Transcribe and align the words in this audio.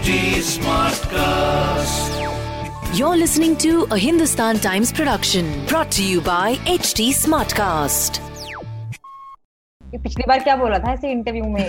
HT 0.00 0.40
Smartcast. 0.40 2.12
You're 2.98 3.16
listening 3.18 3.54
to 3.58 3.86
a 3.90 3.98
Hindustan 3.98 4.58
Times 4.58 4.90
production 4.90 5.66
brought 5.66 5.90
to 5.92 6.02
you 6.02 6.22
by 6.22 6.54
HT 6.74 7.08
Smartcast. 7.12 8.20
ये 9.82 9.98
पिछली 9.98 10.24
बार 10.28 10.38
क्या 10.44 10.56
बोला 10.56 10.78
था 10.78 10.92
ऐसे 10.92 11.10
इंटरव्यू 11.12 11.44
में 11.44 11.68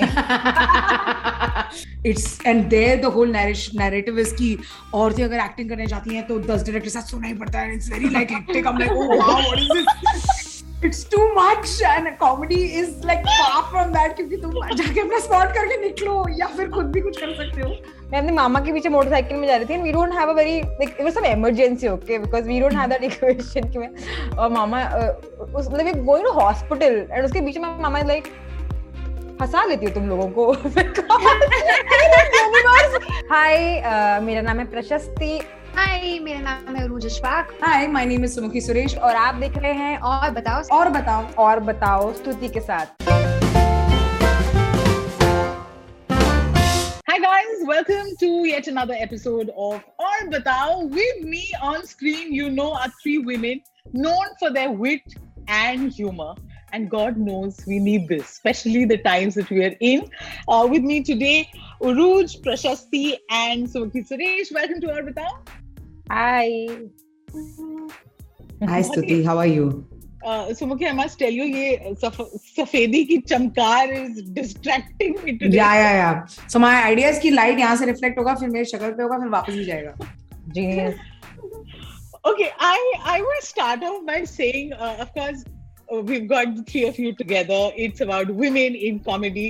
it's 2.05 2.39
and 2.45 2.63
there 2.69 3.01
the 3.01 3.11
whole 3.15 3.31
narrative 3.31 4.19
is 4.19 4.33
की 4.35 4.57
औरतें 4.93 5.23
अगर 5.23 5.39
एक्टिंग 5.45 5.69
करने 5.69 5.87
जाती 5.87 6.15
हैं 6.15 6.25
तो 6.27 6.39
दस 6.39 6.63
डायरेक्टर 6.63 6.89
साथ 6.89 7.11
सुना 7.15 7.27
ही 7.27 7.33
पड़ता 7.43 7.59
है 7.59 7.73
it's 7.75 7.91
very 7.91 8.09
like 8.13 8.31
hectic 8.31 8.67
I 8.67 8.73
am 8.73 8.79
like 8.79 8.91
oh 8.91 9.07
wow 9.07 9.41
what 9.41 9.59
is 9.59 9.67
this 9.73 10.50
it's 10.85 11.05
too 11.11 11.17
much 11.35 11.81
and 11.85 12.17
comedy 12.17 12.55
is 12.79 13.05
like 13.07 13.19
far 13.27 13.61
from 13.71 13.89
that 13.93 14.15
क्योंकि 14.15 14.37
तुम 14.37 14.51
जाके 14.75 14.99
अपना 14.99 15.19
स्पॉट 15.19 15.53
करके 15.55 15.77
निकलो 15.81 16.25
या 16.39 16.47
फिर 16.57 16.69
खुद 16.69 16.85
भी 16.91 17.01
कुछ 17.01 17.19
कर 17.19 17.33
सकते 17.35 17.61
हो। 17.61 17.69
मैं 18.11 18.19
अपने 18.19 18.31
मामा 18.31 18.59
के 18.59 18.71
पीछे 18.73 18.89
मोटरसाइकिल 18.89 19.37
में 19.37 19.47
जा 19.47 19.55
रही 19.55 19.65
थी 19.65 19.77
we 19.81 19.91
don't 19.91 20.13
have 20.13 20.29
a 20.29 20.33
very 20.33 20.61
like 20.61 20.89
it 20.89 21.01
was 21.03 21.13
some 21.13 21.25
emergency 21.25 21.87
okay 21.87 22.17
because 22.19 22.47
we 22.47 22.59
don't 22.59 22.73
have 22.73 22.89
that 22.89 23.03
equation 23.03 23.69
कि 23.71 23.79
मैं 23.79 23.89
और 24.37 24.49
मामा 24.51 24.83
उस 25.55 25.67
मतलब 25.71 26.03
गोइंग 26.05 26.25
टू 26.25 26.31
हॉस्पिटल 26.39 27.07
एंड 27.11 27.25
उसके 27.25 27.41
बीच 27.41 27.57
में, 27.57 27.69
मामा 27.81 28.01
लाइक 28.01 28.23
फंसा 29.39 29.63
लेती 29.65 29.85
हो 29.85 29.91
तुम 29.91 30.07
लोगों 30.09 30.27
को। 30.29 30.51
हाय 33.31 34.19
मेरा 34.23 34.41
नाम 34.41 34.59
है 34.59 34.65
प्रशस्ति। 34.71 35.41
हाय 35.75 36.17
मेरा 36.19 36.39
नाम 36.41 36.75
है 36.75 36.83
Arooj 36.83 37.05
Ashfaq 37.05 37.51
hi 37.61 37.87
my 37.87 38.05
name 38.05 38.23
is 38.25 38.31
Sumukhi 38.35 38.61
Suresh 38.61 38.95
और 38.97 39.15
आप 39.15 39.35
देख 39.43 39.57
रहे 39.57 39.73
हैं 39.73 39.97
और 40.11 40.31
बताओ 40.31 40.63
और 40.77 40.89
बताओ 40.89 41.25
और 41.43 41.59
बताओ 41.69 42.11
स्तुति 42.13 42.49
के 42.57 42.59
साथ 42.59 43.09
Hi 47.11 47.17
guys, 47.23 47.63
welcome 47.69 48.11
to 48.19 48.27
yet 48.49 48.67
another 48.71 48.97
episode 49.05 49.49
of 49.55 49.81
Or 50.09 50.19
Batao. 50.33 50.89
With 50.99 51.23
me 51.31 51.41
on 51.61 51.85
screen, 51.85 52.31
you 52.33 52.49
know, 52.49 52.67
are 52.73 52.91
three 53.01 53.17
women 53.31 53.61
known 54.05 54.31
for 54.39 54.51
their 54.59 54.71
wit 54.71 55.17
and 55.59 55.91
humor. 55.91 56.33
And 56.73 56.89
God 56.89 57.17
knows 57.17 57.57
we 57.67 57.79
need 57.79 58.07
this, 58.07 58.29
especially 58.29 58.85
the 58.85 58.97
times 59.07 59.35
that 59.35 59.49
we 59.49 59.63
are 59.65 59.73
in. 59.81 60.05
Uh, 60.47 60.65
with 60.75 60.83
me 60.91 61.01
today, 61.03 61.49
Uruj, 61.81 62.37
Prashasti, 62.45 63.17
and 63.29 63.67
Sumukhi 63.67 64.07
Suresh. 64.11 64.53
Welcome 64.59 64.79
to 64.85 64.93
Or 64.93 65.03
Batao. 65.09 65.33
Hi 66.11 66.49
hi 68.69 68.83
Stuti 68.83 69.23
how 69.23 69.37
are 69.37 69.47
you 69.47 69.71
Uh, 70.23 70.49
Sumukhi, 70.57 70.85
I 70.87 70.91
must 70.93 71.17
tell 71.19 71.31
you, 71.31 71.45
ये 71.45 71.93
सफ, 72.01 72.17
सफेदी 72.57 73.03
की 73.05 73.17
चमकार 73.29 73.93
is 73.93 74.19
distracting 74.35 75.15
me 75.23 75.33
today. 75.37 75.55
या 75.55 75.73
या 75.75 75.89
या 75.91 76.11
so 76.51 76.59
my 76.59 76.81
idea 76.81 77.09
is 77.09 77.19
कि 77.21 77.29
light 77.29 77.59
यहाँ 77.59 77.75
से 77.75 77.85
रिफ्लेक्ट 77.85 78.19
होगा 78.19 78.35
फिर 78.41 78.49
मेरी 78.49 78.65
शक्ल 78.71 78.91
पे 78.91 79.03
होगा 79.03 79.17
फिर 79.19 79.29
वापस 79.29 79.53
भी 79.53 79.65
जाएगा 79.65 79.93
genius 80.57 80.95
Okay, 82.31 82.49
I 82.65 82.77
I 83.11 83.17
will 83.27 83.41
start 83.45 83.83
off 83.83 84.05
by 84.11 84.19
saying, 84.31 84.73
uh, 84.73 84.95
of 85.05 85.13
course, 85.13 85.39
uh, 85.93 86.01
we've 86.09 86.27
got 86.33 86.55
the 86.57 86.65
three 86.71 86.83
of 86.89 86.99
you 87.03 87.13
together. 87.21 87.61
It's 87.85 88.03
about 88.07 88.35
women 88.43 88.75
in 88.89 88.99
comedy. 89.07 89.47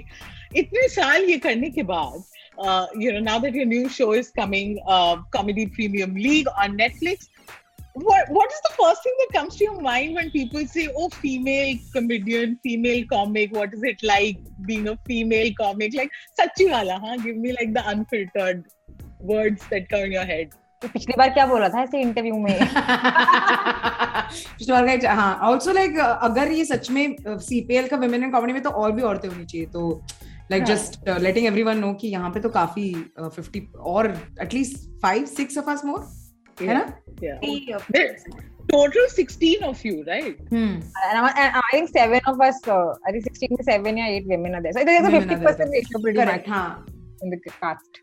इतने 0.58 0.88
साल 0.90 1.30
ये 1.30 1.38
करने 1.48 1.70
के 1.70 1.84
बाद, 1.90 2.23
uh, 2.62 2.88
you 2.95 3.12
know, 3.14 3.20
now 3.20 3.40
that 3.40 3.54
your 3.54 3.66
new 3.66 3.90
show 3.90 4.12
is 4.14 4.31
coming, 4.31 4.80
uh, 4.88 5.17
Comedy 5.31 5.66
Premium 5.67 6.16
League 6.16 6.48
on 6.58 6.78
Netflix, 6.78 7.28
what 7.94 8.30
what 8.30 8.52
is 8.52 8.62
the 8.64 8.73
first 8.81 9.03
thing 9.03 9.16
that 9.20 9.38
comes 9.38 9.58
to 9.58 9.66
your 9.66 9.81
mind 9.81 10.16
when 10.16 10.31
people 10.31 10.66
say, 10.66 10.88
"Oh, 10.95 11.09
female 11.09 11.78
comedian, 11.94 12.58
female 12.64 13.06
comic"? 13.12 13.52
What 13.52 13.73
is 13.73 13.84
it 13.84 14.02
like 14.03 14.38
being 14.66 14.88
a 14.88 14.98
female 15.06 15.52
comic? 15.59 15.94
Like 15.95 16.12
sachi 16.40 16.70
wala, 16.72 17.00
huh? 17.06 17.18
Give 17.18 17.36
me 17.36 17.53
like 17.59 17.73
the 17.73 17.88
unfiltered 17.90 18.66
words 19.20 19.68
that 19.72 19.90
come 19.90 20.09
in 20.09 20.12
your 20.20 20.25
head. 20.25 20.58
पिछली 20.81 21.14
बार 21.18 21.30
क्या 21.30 21.46
बोला 21.46 21.68
था 21.70 21.81
ऐसे 21.81 22.00
interview 22.02 22.38
में 22.44 22.59
पिछली 24.34 24.72
बार 24.72 25.06
हाँ 25.06 25.34
also 25.50 25.72
like 25.74 25.97
अगर 26.00 26.52
ये 26.52 26.66
सच 26.66 26.90
में 26.91 27.16
सीपीएल 27.28 27.88
का 27.88 27.97
विमेन 27.97 28.24
इन 28.24 28.31
कॉमेडी 28.31 28.53
में 28.53 28.62
तो 28.64 28.69
और 28.69 28.91
भी 28.91 29.02
औरतें 29.02 29.28
होनी 29.30 29.46
चाहिए 29.46 29.68
तो 29.75 29.81
लाइक 30.50 30.62
हाँ. 30.62 30.75
जस्ट 30.75 31.09
लेटिंग 31.22 31.47
एवरीवन 31.47 31.78
नो 31.78 31.93
कि 32.00 32.09
यहाँ 32.09 32.31
पे 32.31 32.41
तो 32.41 32.49
काफी 32.56 32.93
फिफ्टी 33.21 33.66
और 33.93 34.10
at least 34.43 34.88
five 35.03 35.25
six 35.37 35.59
of 35.59 35.69
us 35.77 35.84
more 35.84 36.06
है 36.60 36.75
ना 36.75 36.87
Yeah. 37.25 37.78
There's 37.94 38.25
total 38.71 39.04
16 39.10 39.62
of 39.66 39.82
you, 39.84 39.93
right? 40.06 40.41
Hmm 40.53 40.81
and, 41.10 41.19
I, 41.19 41.31
and 41.43 41.54
I 41.60 41.69
think 41.71 41.88
seven 41.93 42.27
of 42.32 42.41
us, 42.47 42.59
uh, 42.75 42.91
I 43.06 43.12
think 43.12 43.25
16 43.28 43.56
to 43.60 43.65
7 43.69 44.00
or 44.03 44.09
8 44.16 44.27
women 44.32 44.56
are 44.59 44.60
there. 44.66 44.75
So 44.78 44.82
there's 44.88 45.06
a 45.10 45.12
Women 45.15 45.31
are 45.31 45.38
50% 45.38 45.56
there. 45.62 45.69
ratio 45.77 46.00
pretty 46.06 46.19
correct 46.19 46.49
much 46.49 46.56
हाँ 46.56 46.87
in 47.22 47.31
the 47.31 47.38
cast. 47.47 48.00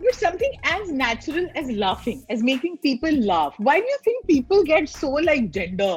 But 0.00 0.14
something 0.20 0.54
as 0.74 0.92
natural 1.02 1.50
as 1.62 1.70
laughing, 1.82 2.22
as 2.36 2.42
making 2.42 2.78
people 2.86 3.18
laugh. 3.32 3.58
Why 3.68 3.76
do 3.80 3.92
you 3.94 3.98
think 4.08 4.26
people 4.30 4.64
get 4.70 4.88
so 4.94 5.10
like 5.28 5.50
gender? 5.58 5.92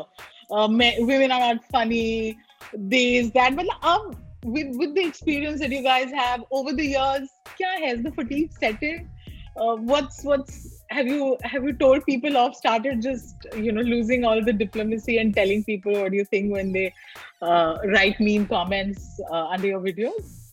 Uh, 0.52 0.68
men, 0.68 1.00
women 1.12 1.31
are 1.31 1.40
not 1.46 1.64
funny. 1.78 2.38
This, 2.74 3.31
that. 3.40 3.56
But 3.56 3.68
um, 3.94 4.12
with 4.44 4.77
with 4.77 4.94
the 4.94 5.05
experience 5.05 5.60
that 5.60 5.71
you 5.71 5.82
guys 5.82 6.12
have 6.12 6.44
over 6.50 6.72
the 6.72 6.87
years, 6.87 7.28
kya 7.59 7.72
has 7.87 8.03
the 8.03 8.12
fatigue 8.12 8.53
set 8.53 8.82
in? 8.82 9.09
Uh, 9.56 9.77
what's 9.77 10.22
what's 10.22 10.82
have 10.91 11.06
you 11.06 11.37
have 11.43 11.65
you 11.65 11.72
told 11.72 12.05
people 12.05 12.37
off? 12.37 12.54
Started 12.54 13.00
just 13.00 13.47
you 13.56 13.72
know 13.72 13.81
losing 13.81 14.25
all 14.25 14.44
the 14.44 14.53
diplomacy 14.53 15.19
and 15.19 15.34
telling 15.34 15.65
people 15.65 15.93
what 15.93 16.10
do 16.10 16.16
you 16.16 16.25
think 16.25 16.53
when 16.53 16.72
they 16.72 16.93
uh, 17.41 17.78
write 17.87 18.21
mean 18.21 18.47
comments 18.47 19.21
uh, 19.31 19.47
under 19.47 19.69
your 19.69 19.81
videos? 19.81 20.44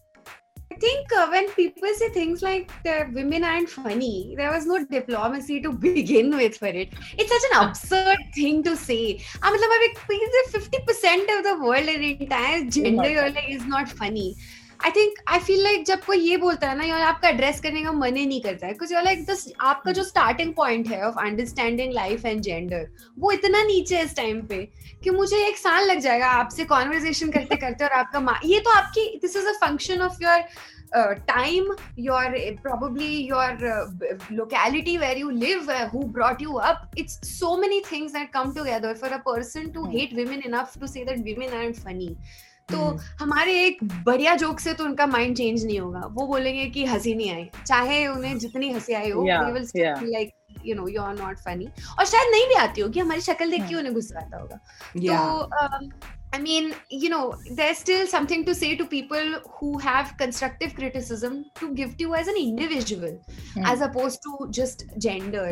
I 0.81 0.84
think 0.84 1.14
uh, 1.16 1.28
when 1.28 1.47
people 1.52 1.88
say 1.94 2.09
things 2.09 2.42
like 2.42 2.72
that 2.84 3.14
women 3.14 3.44
aren't 3.44 3.69
funny, 3.69 4.34
there 4.36 4.52
was 4.52 4.66
no 4.66 4.84
diplomacy 4.84 5.62
to 5.62 5.72
begin 5.88 6.36
with 6.36 6.58
for 6.58 6.66
it. 6.66 6.90
It's 7.19 7.30
such 7.30 7.52
an 7.52 7.68
absurd 7.68 8.18
thing 8.34 8.64
to 8.64 8.75
say. 8.75 9.22
I 9.44 9.52
mean, 9.52 9.62
like, 9.62 9.96
50% 10.50 11.38
of 11.38 11.44
the 11.44 11.64
world 11.64 11.88
and 11.88 12.03
entire 12.03 12.66
gender 12.66 13.30
like, 13.30 13.47
is 13.47 13.64
not 13.66 13.90
funny. 13.90 14.36
I 14.86 14.92
think 14.92 15.19
I 15.30 15.40
feel 15.40 15.62
like 15.64 15.86
जब 15.86 16.03
कोई 16.06 16.18
ये 16.19 16.38
बोलता 16.38 16.69
है 16.69 16.78
ना 16.78 16.84
यार 16.84 17.02
आपका 17.03 17.30
address 17.30 17.59
करने 17.62 17.81
का 17.84 17.92
मन 17.94 18.16
ही 18.16 18.25
नहीं 18.25 18.42
करता 18.42 18.68
है 18.68 18.74
बिकॉज़ 18.74 18.94
लाइक 18.96 19.25
दस 19.25 19.47
आपका 19.62 19.92
जो 19.92 20.03
स्टार्टिंग 20.03 20.53
पॉइंट 20.53 20.88
है 20.88 21.02
of 21.08 21.19
understanding 21.19 21.94
life 21.94 22.25
and 22.25 22.42
gender 22.42 22.88
वो 23.19 23.31
इतना 23.31 23.64
नीचे 23.64 23.97
है 23.97 24.03
इस 24.06 24.16
टाइम 24.16 24.42
पे 24.47 24.66
कि 25.03 25.09
मुझे 25.12 25.46
एक 25.47 25.58
साल 25.58 25.88
लग 25.90 26.00
जाएगा 26.00 26.28
आपसे 26.36 26.66
कॉन्वर्जेशन 26.66 27.31
करते 27.31 27.56
करते 27.62 27.84
और 27.84 27.92
आपका 27.94 28.40
ये 28.46 28.59
तो 28.59 28.72
आपकी 28.72 29.08
this 29.22 29.36
is 29.36 29.47
a 29.47 29.53
function 29.62 30.02
of 30.02 30.24
your 30.24 31.13
time 31.28 31.74
your 32.00 32.36
probably 32.63 33.16
your 33.18 33.58
locality 34.31 34.98
where 34.98 35.18
you 35.18 35.30
live 35.30 35.72
who 35.94 36.03
brought 36.13 36.42
you 36.42 36.53
up 36.66 36.92
it's 36.98 37.19
so 37.30 37.56
many 37.58 37.81
things 37.92 38.16
at 38.16 38.31
come 38.34 38.53
together 38.53 38.94
for 38.96 39.12
a 39.12 39.18
person 39.25 39.69
to 39.72 39.86
hate 39.90 40.13
women 40.13 40.42
enough 40.46 40.78
to 40.80 40.88
see 40.88 41.03
that 41.03 41.19
women 41.25 41.53
are 41.59 41.72
funny 41.75 42.16
तो 42.72 42.78
हम्म, 42.78 43.00
हमारे 43.20 43.66
एक 43.66 43.78
बढ़िया 43.84 44.36
joke 44.36 44.59
से 44.59 44.74
तो 44.74 44.84
उनका 44.86 45.06
mind 45.06 45.38
change 45.38 45.66
नहीं 45.66 45.80
होगा। 45.80 46.00
वो 46.00 46.28
बोलेंगे 46.28 46.66
कि 46.66 46.86
हँसी 46.86 47.16
नहीं 47.16 47.32
आई। 47.32 47.50
चाहे 47.68 48.08
उन्हें 48.08 48.38
जितनी 48.40 48.72
हँसी 48.72 48.94
आई 48.94 49.09
हो 49.09 49.24
like 49.26 50.34
you 50.66 50.76
know 50.76 50.88
you 50.88 51.02
are 51.02 51.14
not 51.14 51.38
funny 51.38 51.68
और 52.00 52.06
शायद 52.06 52.31
नहीं 52.31 52.48
भी 52.48 52.54
आती 52.54 52.81
होगी 52.81 53.00
हमारी 53.00 53.22
शक्ल 53.22 53.52
देख 53.52 53.62
के 53.62 53.68
Hmm. 53.68 53.78
उन्हें 53.78 53.94
गुस्सा 53.94 54.20
आता 54.20 54.38
होगा। 54.38 54.60
So, 54.96 55.40
um, 55.64 55.94
I 56.33 56.39
mean, 56.39 56.75
you 56.91 57.09
know, 57.09 57.37
there's 57.50 57.78
still 57.78 58.06
something 58.06 58.44
to 58.44 58.55
say 58.55 58.77
to 58.77 58.84
people 58.84 59.28
who 59.59 59.78
have 59.78 60.17
constructive 60.19 60.75
criticism 60.75 61.44
to 61.61 61.72
give 61.75 61.97
to 61.97 62.05
you 62.05 62.15
as 62.15 62.28
an 62.28 62.37
individual, 62.41 63.15
Hmm. 63.55 63.65
as 63.72 63.81
opposed 63.87 64.21
to 64.27 64.49
just 64.59 64.84
gender. 64.99 65.47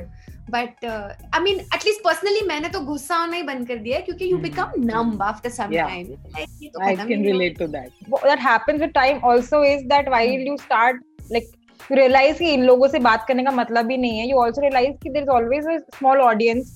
But 0.49 0.85
uh, 0.85 1.15
I 1.33 1.41
mean, 1.45 1.63
at 1.73 1.85
least 1.87 2.03
personally, 2.07 2.43
मैंने 2.49 2.69
तो 2.73 2.81
गुस्सा 2.91 3.17
आना 3.17 3.37
ही 3.37 3.43
बंद 3.43 3.67
कर 3.69 3.79
दिया 3.87 3.99
है 3.99 4.03
क्योंकि 4.09 4.31
you 4.33 4.39
Hmm. 4.39 4.45
become 4.49 4.85
numb 4.91 5.23
after 5.29 5.53
some 5.59 5.73
Yeah. 5.77 5.89
time. 5.95 6.11
Like, 6.37 6.49
ये 6.63 6.69
तो 6.75 6.81
I 6.81 6.95
खत्म 6.95 7.09
can 7.09 7.09
ही 7.09 7.17
नहीं 7.17 7.33
relate 7.33 7.59
to 7.63 7.69
that. 7.77 7.91
What 8.15 8.27
that 8.33 8.45
happens 8.51 8.87
with 8.87 8.95
time 9.01 9.25
also 9.33 9.63
is 9.73 9.87
that 9.95 10.11
while 10.17 10.47
you 10.51 10.59
start 10.67 11.01
like 11.37 11.49
you 11.91 11.97
realize 12.03 12.39
कि 12.39 12.53
इन 12.55 12.65
लोगों 12.65 12.89
से 12.89 12.99
बात 13.09 13.25
करने 13.29 13.45
का 13.45 13.51
मतलब 13.63 13.91
ही 13.91 13.97
नहीं 14.05 14.19
है 14.19 14.27
you 14.33 14.43
also 14.47 14.67
realize 14.69 14.99
कि 15.03 15.15
there 15.17 15.27
is 15.29 15.33
always 15.39 15.71
a 15.77 15.79
small 15.99 16.27
audience 16.31 16.75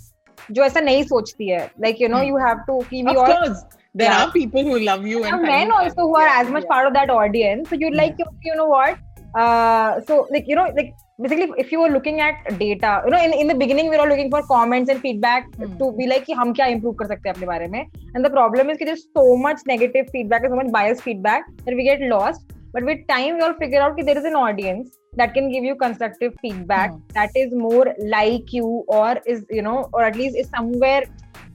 जो 0.57 0.63
ऐसा 0.65 0.81
नहीं 0.81 1.03
सोचती 1.13 1.51
है 1.51 1.61
like 1.85 2.01
you 2.05 2.09
know 2.15 2.23
Hmm. 2.23 2.31
you 2.33 2.41
have 2.47 2.65
to 2.71 2.79
कि 2.91 3.03
we 3.05 3.17
Of 3.17 3.19
all 3.25 3.35
course, 3.35 3.65
there 3.96 4.10
yeah. 4.10 4.26
are 4.26 4.32
people 4.32 4.64
who 4.64 4.80
love 4.80 5.06
you 5.06 5.24
and, 5.24 5.36
and 5.36 5.44
men 5.44 5.72
also 5.72 6.08
who 6.08 6.16
are 6.16 6.28
as 6.28 6.50
much 6.50 6.64
yeah. 6.64 6.70
part 6.70 6.88
of 6.88 6.94
that 6.94 7.10
audience. 7.10 7.70
So 7.70 7.76
you're 7.76 7.94
like 7.94 8.16
you 8.44 8.56
know 8.56 8.66
what? 8.66 8.98
Uh, 9.36 10.02
so 10.08 10.28
like 10.32 10.46
you 10.48 10.56
know 10.56 10.72
like 10.76 10.94
basically 11.22 11.52
if 11.58 11.72
you 11.72 11.80
were 11.80 11.90
looking 11.90 12.20
at 12.20 12.36
data 12.60 13.02
you 13.06 13.12
know 13.12 13.24
in, 13.24 13.34
in 13.34 13.48
the 13.48 13.56
beginning 13.56 13.90
we 13.90 13.96
are 13.96 14.02
all 14.02 14.08
looking 14.08 14.30
for 14.30 14.42
comments 14.44 14.90
and 14.90 15.00
feedback 15.02 15.54
hmm. 15.56 15.78
to 15.78 15.92
be 15.98 16.08
like 16.08 16.26
hum 16.28 16.54
kya 16.54 16.72
improve 16.72 16.98
kar 16.98 17.08
sakte 17.14 17.30
apne 17.34 17.48
bare 17.54 17.70
mein? 17.76 17.88
And 18.16 18.26
the 18.26 18.32
problem 18.32 18.70
is 18.72 18.80
that 18.80 18.86
there's 18.86 19.06
so 19.16 19.38
much 19.38 19.62
negative 19.68 20.10
feedback 20.12 20.44
and 20.44 20.52
so 20.52 20.60
much 20.64 20.72
biased 20.72 21.04
feedback 21.04 21.46
that 21.66 21.76
we 21.76 21.84
get 21.84 22.02
lost. 22.02 22.42
But 22.74 22.86
with 22.86 23.08
time 23.08 23.36
we 23.38 23.42
all 23.42 23.54
figure 23.54 23.82
out 23.82 23.98
that 23.98 24.08
there 24.08 24.18
is 24.18 24.26
an 24.26 24.36
audience 24.36 24.98
that 25.18 25.36
can 25.36 25.52
give 25.52 25.64
you 25.64 25.76
constructive 25.76 26.34
feedback 26.42 26.92
hmm. 26.92 27.02
that 27.14 27.30
is 27.36 27.54
more 27.54 27.94
like 28.18 28.52
you 28.52 28.84
or 28.88 29.20
is 29.28 29.46
you 29.52 29.62
know 29.62 29.90
or 29.94 30.04
at 30.04 30.16
least 30.16 30.36
is 30.36 30.50
somewhere 30.50 31.04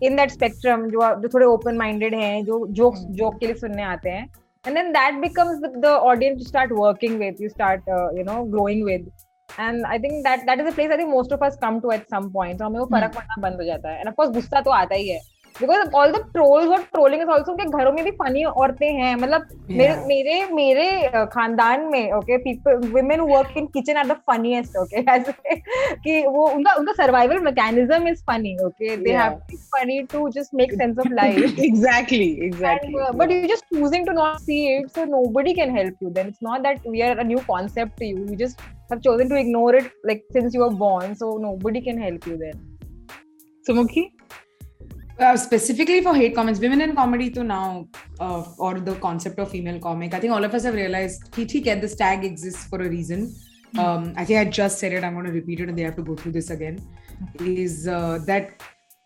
in 0.02 0.16
that 0.16 0.30
spectrum 0.30 0.86
जो 0.90 1.14
जो 1.22 1.28
थोड़े 1.34 1.46
open 1.46 1.76
minded 1.76 2.14
हैं 2.14 2.44
जो 2.44 2.66
jokes 2.80 3.00
joke 3.20 3.38
के 3.38 3.46
लिए 3.46 3.54
सुनने 3.54 3.82
आते 3.82 4.10
हैं 4.10 4.24
and 4.66 4.76
then 4.76 4.92
that 4.92 5.14
becomes 5.20 5.60
the 5.76 5.86
audience 5.86 6.38
you 6.38 6.46
start 6.48 6.72
working 6.72 7.18
with 7.18 7.40
you 7.40 7.48
start 7.48 7.88
you 8.18 8.24
know 8.24 8.42
growing 8.50 8.84
with 8.84 9.10
and 9.60 9.84
I 9.86 9.98
think 9.98 10.12
that 10.24 10.40
that 10.46 10.60
is 10.60 10.66
a 10.66 10.70
place 10.70 10.90
I 10.90 10.98
think 10.98 11.10
most 11.10 11.32
of 11.32 11.44
us 11.44 11.58
come 11.62 11.80
to 11.80 11.90
at 11.90 12.06
some 12.10 12.30
point 12.32 12.62
हमें 12.62 12.78
वो 12.80 12.86
फ़र्क 12.86 13.10
hmm. 13.10 13.16
पड़ना 13.16 13.48
बंद 13.48 13.60
हो 13.60 13.64
जाता 13.64 13.90
है. 13.90 13.98
End 13.98 14.08
of 14.08 14.14
course 14.14 14.30
गुस्सा 14.30 14.60
तो 14.60 14.70
आता 14.70 14.94
ही 14.94 15.08
है. 15.08 15.20
बिकॉज़ 15.60 15.90
ऑल 15.96 16.12
द 16.12 16.16
ट्रोल्स 16.32 16.70
और 16.72 16.82
ट्रोलिंग 16.92 17.22
इज़ 17.22 17.28
ऑल्सो 17.30 17.54
घरों 17.54 17.92
में 17.92 18.04
भी 18.04 18.10
फनी 18.18 18.42
औरतें 18.44 18.92
हैं। 18.92 19.14
मतलब 19.16 19.48
मेरे 19.70 19.94
मेरे 20.06 20.34
मेरे 20.52 21.24
खानदान 21.32 21.84
में 21.92 22.12
okay 22.12 22.36
people 22.38 22.76
women 22.92 23.20
work 23.30 23.56
in 23.58 23.66
kitchen 23.74 23.96
are 23.96 24.06
the 24.06 24.16
funniest 24.30 24.76
okay 24.76 25.02
कि 26.04 26.20
वो 26.26 26.46
उनका 26.48 26.74
उनका 26.74 26.92
survival 27.02 27.40
mechanism 27.44 28.08
is 28.08 28.22
funny 28.30 28.56
okay 28.66 28.96
they 28.96 29.16
have 29.16 29.38
to 29.50 29.56
funny 29.74 30.00
to 30.12 30.28
just 30.30 30.54
make 30.54 30.72
sense 30.72 30.98
of 30.98 31.12
life 31.12 31.58
exactly 31.64 32.30
exactly 32.46 32.94
but 33.18 33.32
you 33.32 33.42
just 33.54 33.74
choosing 33.74 34.06
to 34.06 34.12
not 34.12 34.38
see 34.40 34.64
it 34.76 34.88
so 34.90 35.04
nobody 35.10 35.54
can 35.54 35.76
help 35.76 36.02
you 36.02 36.10
then 36.10 36.26
it's 36.26 36.38
not 36.42 36.60
that 36.62 36.88
we 36.88 37.00
are 37.00 37.18
a 37.18 37.24
new 37.24 37.38
concept 37.48 37.98
to 38.00 38.06
you 38.06 38.16
you 38.18 38.36
just 38.46 38.60
have 38.92 39.00
chosen 39.00 39.28
to 39.28 39.36
ignore 39.36 39.76
it 39.76 39.90
like 40.06 40.26
since 40.32 40.54
you 40.54 40.62
were 40.62 40.74
born 40.78 41.14
so 41.16 41.36
nobody 41.40 41.80
can 41.80 42.02
help 42.02 42.28
you 42.28 42.36
then 42.36 42.66
Sumukhi 43.66 44.08
uh, 45.18 45.36
specifically 45.36 46.00
for 46.02 46.14
hate 46.14 46.34
comments, 46.34 46.60
women 46.60 46.80
in 46.80 46.94
comedy 46.94 47.30
to 47.30 47.44
now, 47.44 47.88
uh, 48.20 48.44
or 48.58 48.80
the 48.80 48.94
concept 48.96 49.38
of 49.38 49.50
female 49.50 49.78
comic, 49.78 50.14
I 50.14 50.20
think 50.20 50.32
all 50.32 50.44
of 50.44 50.54
us 50.54 50.64
have 50.64 50.74
realized 50.74 51.34
hai, 51.34 51.44
this 51.44 51.94
tag 51.96 52.24
exists 52.24 52.64
for 52.66 52.80
a 52.80 52.88
reason. 52.88 53.34
Um, 53.78 54.14
I 54.16 54.24
think 54.24 54.38
I 54.38 54.50
just 54.50 54.78
said 54.78 54.92
it. 54.92 55.04
I'm 55.04 55.14
going 55.14 55.26
to 55.26 55.32
repeat 55.32 55.60
it, 55.60 55.68
and 55.68 55.76
they 55.76 55.82
have 55.82 55.96
to 55.96 56.02
go 56.02 56.16
through 56.16 56.32
this 56.32 56.50
again. 56.50 56.80
Is 57.40 57.88
uh, 57.88 58.20
that 58.26 58.62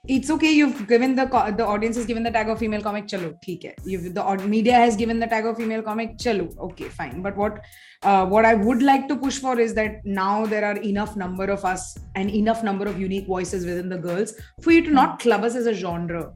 it's 0.09 0.31
okay? 0.31 0.51
You've 0.51 0.89
given 0.89 1.15
the 1.15 1.27
the 1.57 1.65
audience 1.65 1.97
has 1.97 2.07
given 2.07 2.25
the 2.25 2.31
tag 2.31 2.49
of 2.49 2.59
female 2.59 2.83
comic. 2.83 3.07
Chalo, 3.07 3.35
theek 3.45 3.65
hai. 3.67 3.75
You've, 3.85 4.13
the 4.15 4.49
media 4.49 4.73
has 4.75 4.97
given 4.97 5.21
the 5.21 5.29
tag 5.29 5.47
of 5.47 5.57
female 5.57 5.83
comic. 5.83 6.19
Chalo, 6.19 6.57
okay, 6.59 6.89
fine. 6.89 7.23
But 7.23 7.37
what 7.37 7.61
uh, 8.03 8.27
what 8.27 8.45
I 8.45 8.55
would 8.55 8.83
like 8.83 9.07
to 9.09 9.17
push 9.17 9.39
for 9.39 9.61
is 9.61 9.75
that 9.75 10.05
now 10.05 10.45
there 10.47 10.65
are 10.65 10.77
enough 10.79 11.15
number 11.17 11.45
of 11.45 11.65
us 11.65 11.97
and 12.17 12.31
enough 12.31 12.65
number 12.65 12.87
of 12.87 12.99
unique 12.99 13.29
voices 13.29 13.65
within 13.65 13.89
the 13.89 13.99
girls 13.99 14.35
for 14.61 14.73
you 14.73 14.83
to 14.83 14.91
not 14.91 15.21
club 15.21 15.45
us 15.45 15.55
as 15.55 15.67
a 15.67 15.75
genre. 15.75 16.33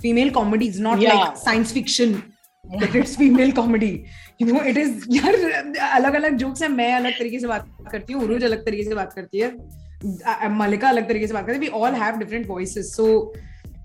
Female 0.00 0.30
comedy 0.30 0.68
is 0.68 0.80
not 0.80 0.98
Yeah. 0.98 1.14
like 1.14 1.36
science 1.36 1.72
fiction. 1.72 2.32
That 2.78 2.94
it's 2.94 3.16
female 3.16 3.52
comedy. 3.52 4.06
You 4.38 4.46
know, 4.46 4.60
it 4.62 4.78
is 4.78 5.06
यार 5.08 5.34
अलग 5.98 6.14
अलग 6.14 6.36
jokes 6.38 6.62
है 6.62 6.68
मैं 6.68 6.92
अलग 6.94 7.18
तरीके 7.18 7.38
से 7.40 7.46
बात 7.46 7.68
करती 7.92 8.12
हूँ 8.12 8.22
उरूज 8.24 8.44
अलग 8.44 8.64
तरीके 8.66 8.84
से 8.88 8.94
बात 8.94 9.12
करती 9.12 9.38
है 9.38 9.50
Malika 10.02 10.88
अलग 10.88 11.08
तरीके 11.08 11.26
से 11.26 11.34
बात 11.34 11.46
करते 11.46 11.60
we 11.60 11.70
all 11.70 11.92
have 11.92 12.18
different 12.18 12.46
voices. 12.46 12.92
So 12.94 13.32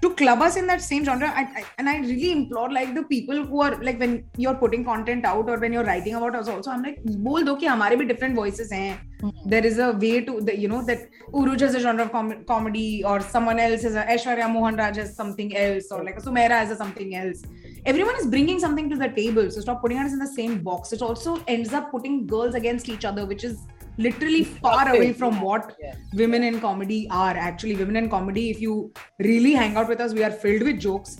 to 0.01 0.13
club 0.15 0.41
us 0.41 0.56
in 0.62 0.67
that 0.67 0.81
same 0.81 1.03
genre 1.06 1.29
and 1.77 1.89
i 1.89 1.97
really 2.00 2.31
implore 2.31 2.69
like 2.77 2.94
the 2.97 3.03
people 3.03 3.44
who 3.51 3.62
are 3.65 3.75
like 3.88 4.00
when 4.03 4.13
you're 4.44 4.57
putting 4.63 4.83
content 4.83 5.25
out 5.25 5.50
or 5.50 5.57
when 5.63 5.73
you're 5.73 5.85
writing 5.89 6.15
about 6.15 6.35
us 6.39 6.50
also 6.53 6.71
i'm 6.71 6.83
like 6.88 7.00
bol 7.27 7.47
do 7.50 7.56
ki 7.62 7.69
hamare 7.73 7.97
bhi 8.01 8.07
different 8.12 8.35
voices 8.41 8.73
hain 8.77 8.97
hmm. 9.21 9.31
there 9.53 9.65
is 9.69 9.79
a 9.85 9.91
way 10.03 10.13
to 10.29 10.35
you 10.63 10.71
know 10.73 10.81
that 10.89 11.07
uruj 11.41 11.65
has 11.67 11.77
a 11.79 11.83
genre 11.85 12.07
of 12.07 12.45
comedy 12.53 12.88
or 13.13 13.19
someone 13.35 13.63
else 13.67 13.85
is 13.91 13.95
aishwarya 14.03 14.50
mohanraj 14.57 15.01
has 15.03 15.15
something 15.21 15.56
else 15.63 15.89
or 15.97 16.03
like 16.09 16.19
a 16.23 16.25
sumaira 16.27 16.59
is 16.65 16.77
something 16.83 17.15
else. 17.21 17.41
Everyone 17.91 18.15
is 18.19 18.27
bringing 18.33 18.59
something 18.59 18.89
to 18.91 18.95
the 19.01 19.09
table. 19.15 19.50
So 19.56 19.62
stop 19.62 19.81
putting 19.81 20.00
us 20.03 20.13
in 20.13 20.19
the 20.19 20.29
same 20.35 20.53
box. 20.67 20.94
It 20.95 21.03
also 21.07 21.33
ends 21.56 21.73
up 21.79 21.91
putting 21.91 22.15
girls 22.31 22.56
against 22.56 22.89
each 22.89 23.06
other 23.09 23.25
which 23.31 23.44
is 23.44 23.59
literally 23.97 24.44
far 24.63 24.89
away 24.95 25.13
from 25.13 25.42
what 25.42 25.75
Yeah. 25.81 25.95
women 26.13 26.44
in 26.44 26.59
comedy 26.59 27.07
are. 27.09 27.36
Actually 27.36 27.75
women 27.75 27.95
in 27.95 28.09
comedy 28.09 28.50
if 28.50 28.62
you 28.62 28.92
really 29.19 29.53
hang 29.53 29.75
out 29.77 29.88
with 29.88 30.00
us 30.00 30.13
we 30.13 30.24
are 30.24 30.31
filled 30.31 30.63
with 30.63 30.80
jokes 30.80 31.18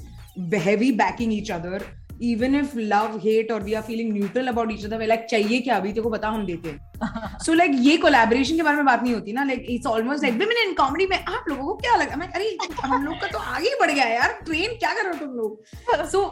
heavy 0.60 0.92
backing 0.92 1.32
each 1.32 1.50
other 1.50 1.82
even 2.24 2.56
if 2.56 2.78
love 2.78 3.18
hate 3.24 3.52
और 3.52 3.64
we 3.64 3.74
are 3.74 3.82
feeling 3.82 4.12
neutral 4.14 4.48
about 4.48 4.72
each 4.72 4.86
other 4.86 5.06
like 5.08 5.26
चाहिए 5.30 5.60
क्या 5.62 5.76
अभी? 5.76 5.94
तेको 5.94 6.10
बता 6.10 6.30
हम 6.30 6.46
देते 6.46 6.70
हैं. 6.70 7.38
So 7.46 7.54
like 7.54 7.72
ये 7.80 7.98
कोलैबोरेशन 7.98 8.56
के 8.56 8.64
बारे 8.64 8.76
में 8.76 8.86
बात 8.86 9.04
नहीं 9.04 9.14
होती 9.14 9.34
ना 9.34 9.44
like 9.44 9.66
it's 9.70 9.88
almost 9.88 10.24
like 10.24 10.36
women 10.36 10.68
in 10.68 10.74
comedy 10.74 11.08
में 11.08 11.18
आप 11.18 11.46
लोगों 11.50 11.64
को 11.64 11.74
क्या 11.76 11.96
लगा 11.96 12.16
मैं 12.16 12.28
अरे 12.30 12.58
हम 12.84 13.04
लोग 13.06 13.20
का 13.22 13.28
तो 13.28 13.38
आगे 13.38 13.76
बढ़ 13.80 13.92
गया 13.92 14.06
यार 14.06 14.40
ट्रेन 14.46 14.78
क्या 14.78 14.94
कर 14.94 15.04
रहे 15.04 15.14
हो 15.14 15.26
तुम 15.26 15.36
लोग? 15.36 16.06
सो 16.12 16.24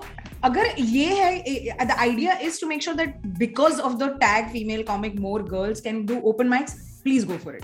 अगर 0.44 0.74
ये 0.80 1.06
है 1.14 1.86
the 1.86 1.92
idea 1.92 2.38
is 2.42 2.60
to 2.62 2.68
make 2.68 2.82
sure 2.84 2.98
that 2.98 3.16
because 3.40 3.80
of 3.82 3.94
the 3.94 4.10
tag 4.22 4.48
female 4.52 4.84
comic 4.84 5.20
more 5.20 5.44
girls 5.50 5.82
can 5.82 6.06
do 6.06 6.20
open 6.30 6.48
mics 6.48 6.74
please 7.04 7.26
go 7.28 7.38
for 7.38 7.56
it 7.56 7.64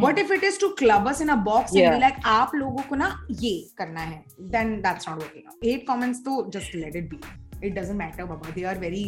but 0.00 0.18
if 0.18 0.32
it 0.32 0.44
is 0.44 0.60
to 0.60 0.68
club 0.78 1.08
us 1.08 1.20
in 1.22 1.28
a 1.28 1.36
box 1.44 1.76
and 1.76 2.00
like 2.00 2.14
आप 2.26 2.54
लोगों 2.54 2.82
को 2.88 2.96
ना 2.96 3.10
ये 3.40 3.52
करना 3.78 4.00
है 4.00 4.22
then 4.56 4.74
that's 4.80 5.08
not 5.08 5.18
working 5.18 5.68
at 5.70 5.86
comments 5.88 6.20
तो 6.20 6.44
just 6.50 6.74
let 6.74 6.96
it 6.96 7.10
be 7.10 7.20
it 7.61 7.75
doesn't 7.75 7.97
matter 7.97 8.25
baba 8.33 8.51
they 8.55 8.65
are 8.71 8.75
very 8.87 9.03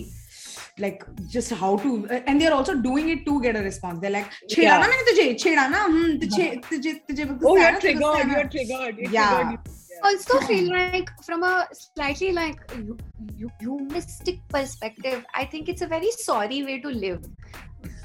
like 0.83 1.03
just 1.33 1.51
how 1.61 1.71
to 1.83 1.89
and 2.27 2.41
they're 2.41 2.53
also 2.57 2.73
doing 2.87 3.09
it 3.13 3.25
to 3.25 3.39
get 3.45 3.55
a 3.61 3.63
response 3.69 3.99
they're 4.03 4.15
like 4.17 4.29
छेड़ा 4.53 4.77
ना 4.77 4.87
मैंने 4.87 5.03
तुझे 5.11 5.33
छेड़ा 5.43 5.67
ना 5.75 5.79
हम 5.85 6.17
तुझे 6.25 6.45
तुझे 6.69 6.93
तुझे 7.09 7.23
Oh, 7.23 7.37
गुस्सा 7.39 7.61
है 7.61 7.63
you're 7.63 7.71
ना, 7.71 7.79
तुझे 7.79 7.93
गुस्सा 7.93 8.17
है 8.17 8.23
triggered. 8.23 8.27
ना? 8.27 8.37
You're 8.37 8.49
triggered. 8.57 8.99
It 9.07 9.11
Yeah. 9.17 9.33
triggered 9.33 9.51
you. 9.53 9.81
also 10.07 10.37
feel 10.47 10.65
like 10.71 11.11
from 11.25 11.43
a 11.49 11.51
slightly 11.81 12.31
like 12.37 12.71
hu- 12.71 12.95
hu- 13.41 13.51
humanistic 13.59 14.41
perspective 14.55 15.21
i 15.41 15.45
think 15.53 15.69
it's 15.73 15.85
a 15.85 15.87
very 15.93 16.11
sorry 16.23 16.57
way 16.69 16.75
to 16.85 16.91
live 17.03 17.29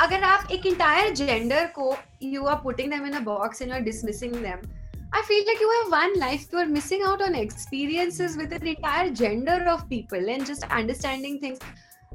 अगर 0.07 0.23
आप 0.29 0.53
एक 0.57 0.67
entire 0.73 1.09
gender 1.23 1.63
को 1.79 1.89
you 2.35 2.47
are 2.53 2.57
putting 2.67 2.95
them 2.95 3.09
in 3.11 3.19
a 3.21 3.25
box 3.31 3.61
and 3.67 3.75
you're 3.75 3.85
dismissing 3.89 4.37
them 4.47 4.63
I 5.16 5.22
feel 5.22 5.46
like 5.48 5.62
you 5.62 5.68
have 5.72 5.92
one 5.92 6.14
life. 6.20 6.46
You 6.52 6.60
are 6.60 6.66
missing 6.68 7.02
out 7.02 7.22
on 7.22 7.36
experiences 7.36 8.36
with 8.36 8.52
an 8.52 8.68
entire 8.68 9.10
gender 9.12 9.66
of 9.74 9.88
people 9.88 10.32
and 10.34 10.46
just 10.46 10.66
understanding 10.78 11.38
things. 11.44 11.62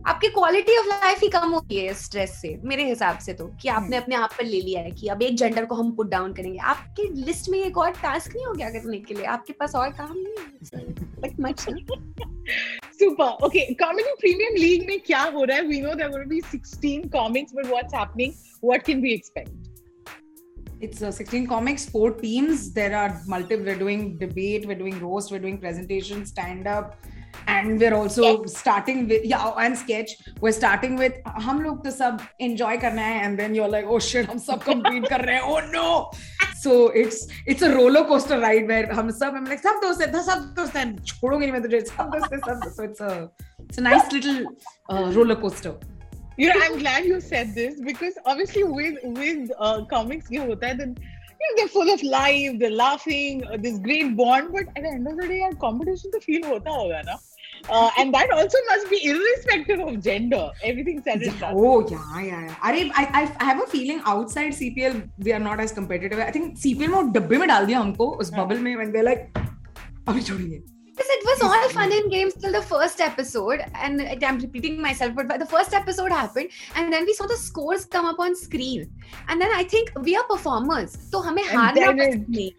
आपकी 0.07 0.29
quality 0.35 0.77
of 0.79 0.87
life 0.89 1.23
ही 1.23 1.29
कम 1.29 1.51
होती 1.51 1.77
है 1.77 1.95
stress 1.95 2.31
से 2.41 2.55
मेरे 2.65 2.85
हिसाब 2.89 3.19
से 3.19 3.35
तो 3.35 3.47
कि 3.63 3.69
आपने 3.69 3.97
अपने 3.97 4.15
आप 4.15 4.33
पर 4.39 4.45
ले 4.45 4.61
लिया 4.61 4.81
है 4.83 4.91
कि 4.91 5.09
अब 5.15 5.23
एक 5.23 5.37
जेंडर 5.37 5.65
को 5.65 5.75
हम 5.75 5.91
पुट 5.97 6.11
डाउन 6.11 6.33
करेंगे। 6.35 6.59
आपके 6.59 7.09
लिस्ट 7.25 7.49
में 7.49 7.59
एक 7.59 7.79
और 7.79 7.91
टास्क 8.03 8.37
नहीं 8.37 8.47
हो 8.47 8.53
गया 8.53 8.71
करने 8.71 8.99
के 8.99 9.15
लिए? 9.15 9.25
आपके 9.25 9.53
पास 9.53 9.75
और 9.75 9.89
काम 10.01 10.13
नहीं 10.17 10.35
बट 11.21 11.41
मच 11.41 11.65
प्रीमियम 14.21 14.55
लीग 14.55 14.87
में 14.89 15.01
क्या 15.01 15.23
हो 15.23 15.45
रहा 15.45 15.57
है? 15.57 15.63
We 15.63 15.81
know 15.81 15.95
there 15.95 16.25
be 16.29 16.41
16 16.55 17.11
comics 17.13 17.53
but 17.55 17.67
what's 17.67 17.95
happening 17.95 18.33
can 18.65 19.01
we 19.03 19.13
expect 19.15 19.60
it's 20.82 21.02
uh, 21.02 21.12
16 21.12 21.48
comics 21.48 21.88
four 21.90 22.12
teams 22.12 22.72
there 22.74 22.96
are 22.96 23.22
multiple 23.28 23.66
we're 23.66 23.84
doing 23.84 24.18
debate 24.18 24.66
we're 24.68 24.82
doing 24.84 25.00
roast 25.00 25.32
we're 25.32 25.40
doing 25.40 25.58
presentation 25.58 26.26
stand 26.26 26.68
up 26.68 26.98
and 27.48 27.80
we're 27.80 27.94
also 27.94 28.44
starting 28.46 29.08
with 29.08 29.24
yeah 29.24 29.64
and 29.66 29.78
sketch 29.78 30.12
we're 30.42 30.58
starting 30.60 30.96
with 31.02 31.14
हम 31.48 31.62
लोग 31.62 31.84
तो 31.86 31.92
सब 31.92 32.22
enjoy 32.48 32.78
करना 32.82 33.02
है 33.02 33.24
and 33.26 33.40
then 33.40 33.56
you're 33.56 33.72
like 33.76 33.88
oh 33.88 34.00
shit 34.00 34.30
हम 34.30 34.40
सब 34.48 34.64
compete 34.70 35.10
कर 35.10 35.26
रहे 35.26 35.36
हैं 35.36 35.42
oh 35.54 35.62
no 35.72 35.88
so 36.62 36.78
it's 37.02 37.26
it's 37.54 37.66
a 37.70 37.74
roller 37.76 38.06
coaster 38.12 38.40
ride 38.46 38.72
where 38.74 38.94
हम 39.00 39.12
सब 39.24 39.36
हम 39.36 39.50
like 39.54 39.64
सब 39.64 39.82
दोस्त 39.84 40.02
हैं 40.02 40.24
सब 40.30 40.54
दोस्त 40.60 40.76
हैं 40.78 40.86
छोड़ूंगी 41.04 41.46
नहीं 41.46 41.54
मैं 41.54 41.62
तुझे 41.64 41.82
सब 41.92 42.16
दोस्त 42.16 42.34
हैं 42.34 42.40
सब 42.46 42.72
so 42.78 42.88
it's 42.90 43.06
a 43.10 43.14
it's 43.68 43.78
a 43.78 43.88
nice 43.90 44.12
little 44.18 44.42
uh, 44.90 45.12
roller 45.20 45.42
coaster 45.46 45.76
You 46.40 46.54
know, 46.54 46.62
I'm 46.64 46.80
glad 46.80 47.06
you 47.06 47.20
said 47.22 47.54
this 47.56 47.76
because 47.90 48.18
obviously 48.26 48.64
with 48.64 48.96
with 49.20 49.52
uh, 49.60 49.86
comics, 49.94 50.32
ये 50.32 50.48
होता 50.48 50.68
है 50.68 50.78
that 50.80 50.98
you 51.00 51.46
know, 51.46 51.54
they're 51.60 51.74
full 51.76 51.94
of 51.94 52.04
life, 52.04 52.60
they're 52.60 52.78
laughing, 52.82 53.46
uh, 53.46 53.58
this 53.68 53.80
great 53.80 54.18
bond, 54.18 54.52
but 54.58 54.74
at 54.76 54.84
the 54.84 54.92
end 54.98 55.08
of 55.08 55.18
the 55.22 55.28
day, 55.32 55.40
यार 55.40 55.56
competition 55.64 56.12
तो 56.16 56.22
feel 56.26 56.52
होता 56.52 56.72
होगा 56.82 57.02
ना? 57.06 57.18
Uh, 57.70 57.90
and 57.98 58.14
that 58.14 58.32
also 58.32 58.58
must 58.70 58.90
be 58.90 59.00
irrespective 59.12 59.80
of 59.88 60.04
gender. 60.08 60.42
Everything 60.64 61.02
said 61.06 61.22
and 61.22 61.26
Yeah, 61.26 61.40
done. 61.40 61.56
oh 61.56 61.88
yeah, 61.90 62.22
yeah, 62.26 62.46
yeah. 62.48 62.56
अरे 62.70 62.92
I, 63.02 63.06
I 63.22 63.24
I 63.40 63.44
have 63.52 63.64
a 63.64 63.68
feeling 63.68 64.02
outside 64.14 64.54
CPL 64.62 65.02
we 65.28 65.34
are 65.34 65.40
not 65.40 65.64
as 65.66 65.72
competitive. 65.72 66.20
I 66.20 66.32
think 66.38 66.58
CPL 66.66 66.88
में 66.90 66.96
वो 66.96 67.02
डब्बे 67.20 67.38
में 67.38 67.48
डाल 67.48 67.66
दिया 67.66 67.80
हमको 67.80 68.08
उस 68.26 68.32
bubble 68.40 68.60
में 68.68 68.76
when 68.82 68.92
they're 68.96 69.10
like 69.10 69.26
अभी 70.08 70.22
छोड़िए. 70.22 70.64
Because 71.00 71.10
it 71.14 71.24
was 71.28 71.42
all 71.46 71.70
fun 71.72 71.92
and 71.92 72.10
games 72.10 72.36
till 72.36 72.54
the 72.54 72.62
first 72.62 73.02
episode, 73.02 73.62
and 73.86 74.02
I'm 74.24 74.38
repeating 74.40 74.82
myself, 74.82 75.14
but 75.16 75.32
the 75.40 75.46
first 75.46 75.74
episode 75.74 76.10
happened, 76.10 76.54
and 76.78 76.94
then 76.94 77.04
we 77.10 77.14
saw 77.14 77.28
the 77.28 77.36
scores 77.36 77.84
come 77.96 78.06
up 78.06 78.18
on 78.26 78.34
screen, 78.34 78.86
and 79.28 79.42
then 79.42 79.52
I 79.56 79.66
think 79.74 79.90
we 80.06 80.16
are 80.16 80.24
performers, 80.30 80.96
so 81.10 81.22
हमें 81.26 81.42
And 81.44 81.58
हारना 81.58 81.74
then 81.76 82.00
it- 82.00 82.14
पसंद 82.14 82.26
नहीं. 82.30 82.52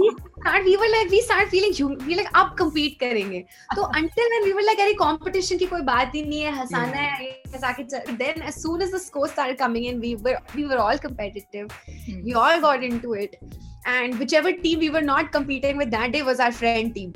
we 0.00 0.10
start, 0.40 0.64
we 0.64 0.76
were 0.76 0.88
like, 0.94 1.10
we 1.10 1.20
start 1.26 1.52
feeling, 1.56 1.76
hum- 1.80 1.98
we 2.06 2.16
like 2.20 2.32
अब 2.42 2.56
compete 2.62 2.96
करेंगे. 3.02 3.44
तो 3.76 3.82
until 4.00 4.32
then 4.34 4.48
we 4.48 4.54
were 4.54 4.66
like, 4.70 4.80
अरे 4.86 4.96
competition 5.02 5.58
की 5.58 5.66
कोई 5.66 5.80
बात 5.92 6.14
ही 6.14 6.22
नहीं 6.22 6.40
है, 6.40 6.56
हंसाना 6.58 6.96
है, 6.96 7.24
ये 7.24 7.30
हंसा 7.54 7.72
के 7.72 7.84
चल- 7.84 8.18
Then 8.24 8.42
as 8.52 8.60
soon 8.64 8.80
as 8.88 8.96
the 8.96 9.04
scores 9.10 9.36
started 9.36 9.58
coming 9.58 9.84
in, 9.92 10.00
we 10.06 10.16
were 10.26 10.38
we 10.56 10.66
were 10.72 10.80
all 10.88 11.04
competitive. 11.06 11.78
We 12.24 12.34
all 12.46 12.60
got 12.68 12.90
into 12.92 13.14
it. 13.26 13.40
And 13.88 14.18
whichever 14.18 14.52
team 14.52 14.80
we 14.80 14.90
were 14.90 15.00
not 15.00 15.30
competing 15.32 15.76
with 15.76 15.90
that 15.92 16.12
day 16.12 16.22
was 16.22 16.40
our 16.40 16.50
friend 16.60 16.94
team. 16.94 17.12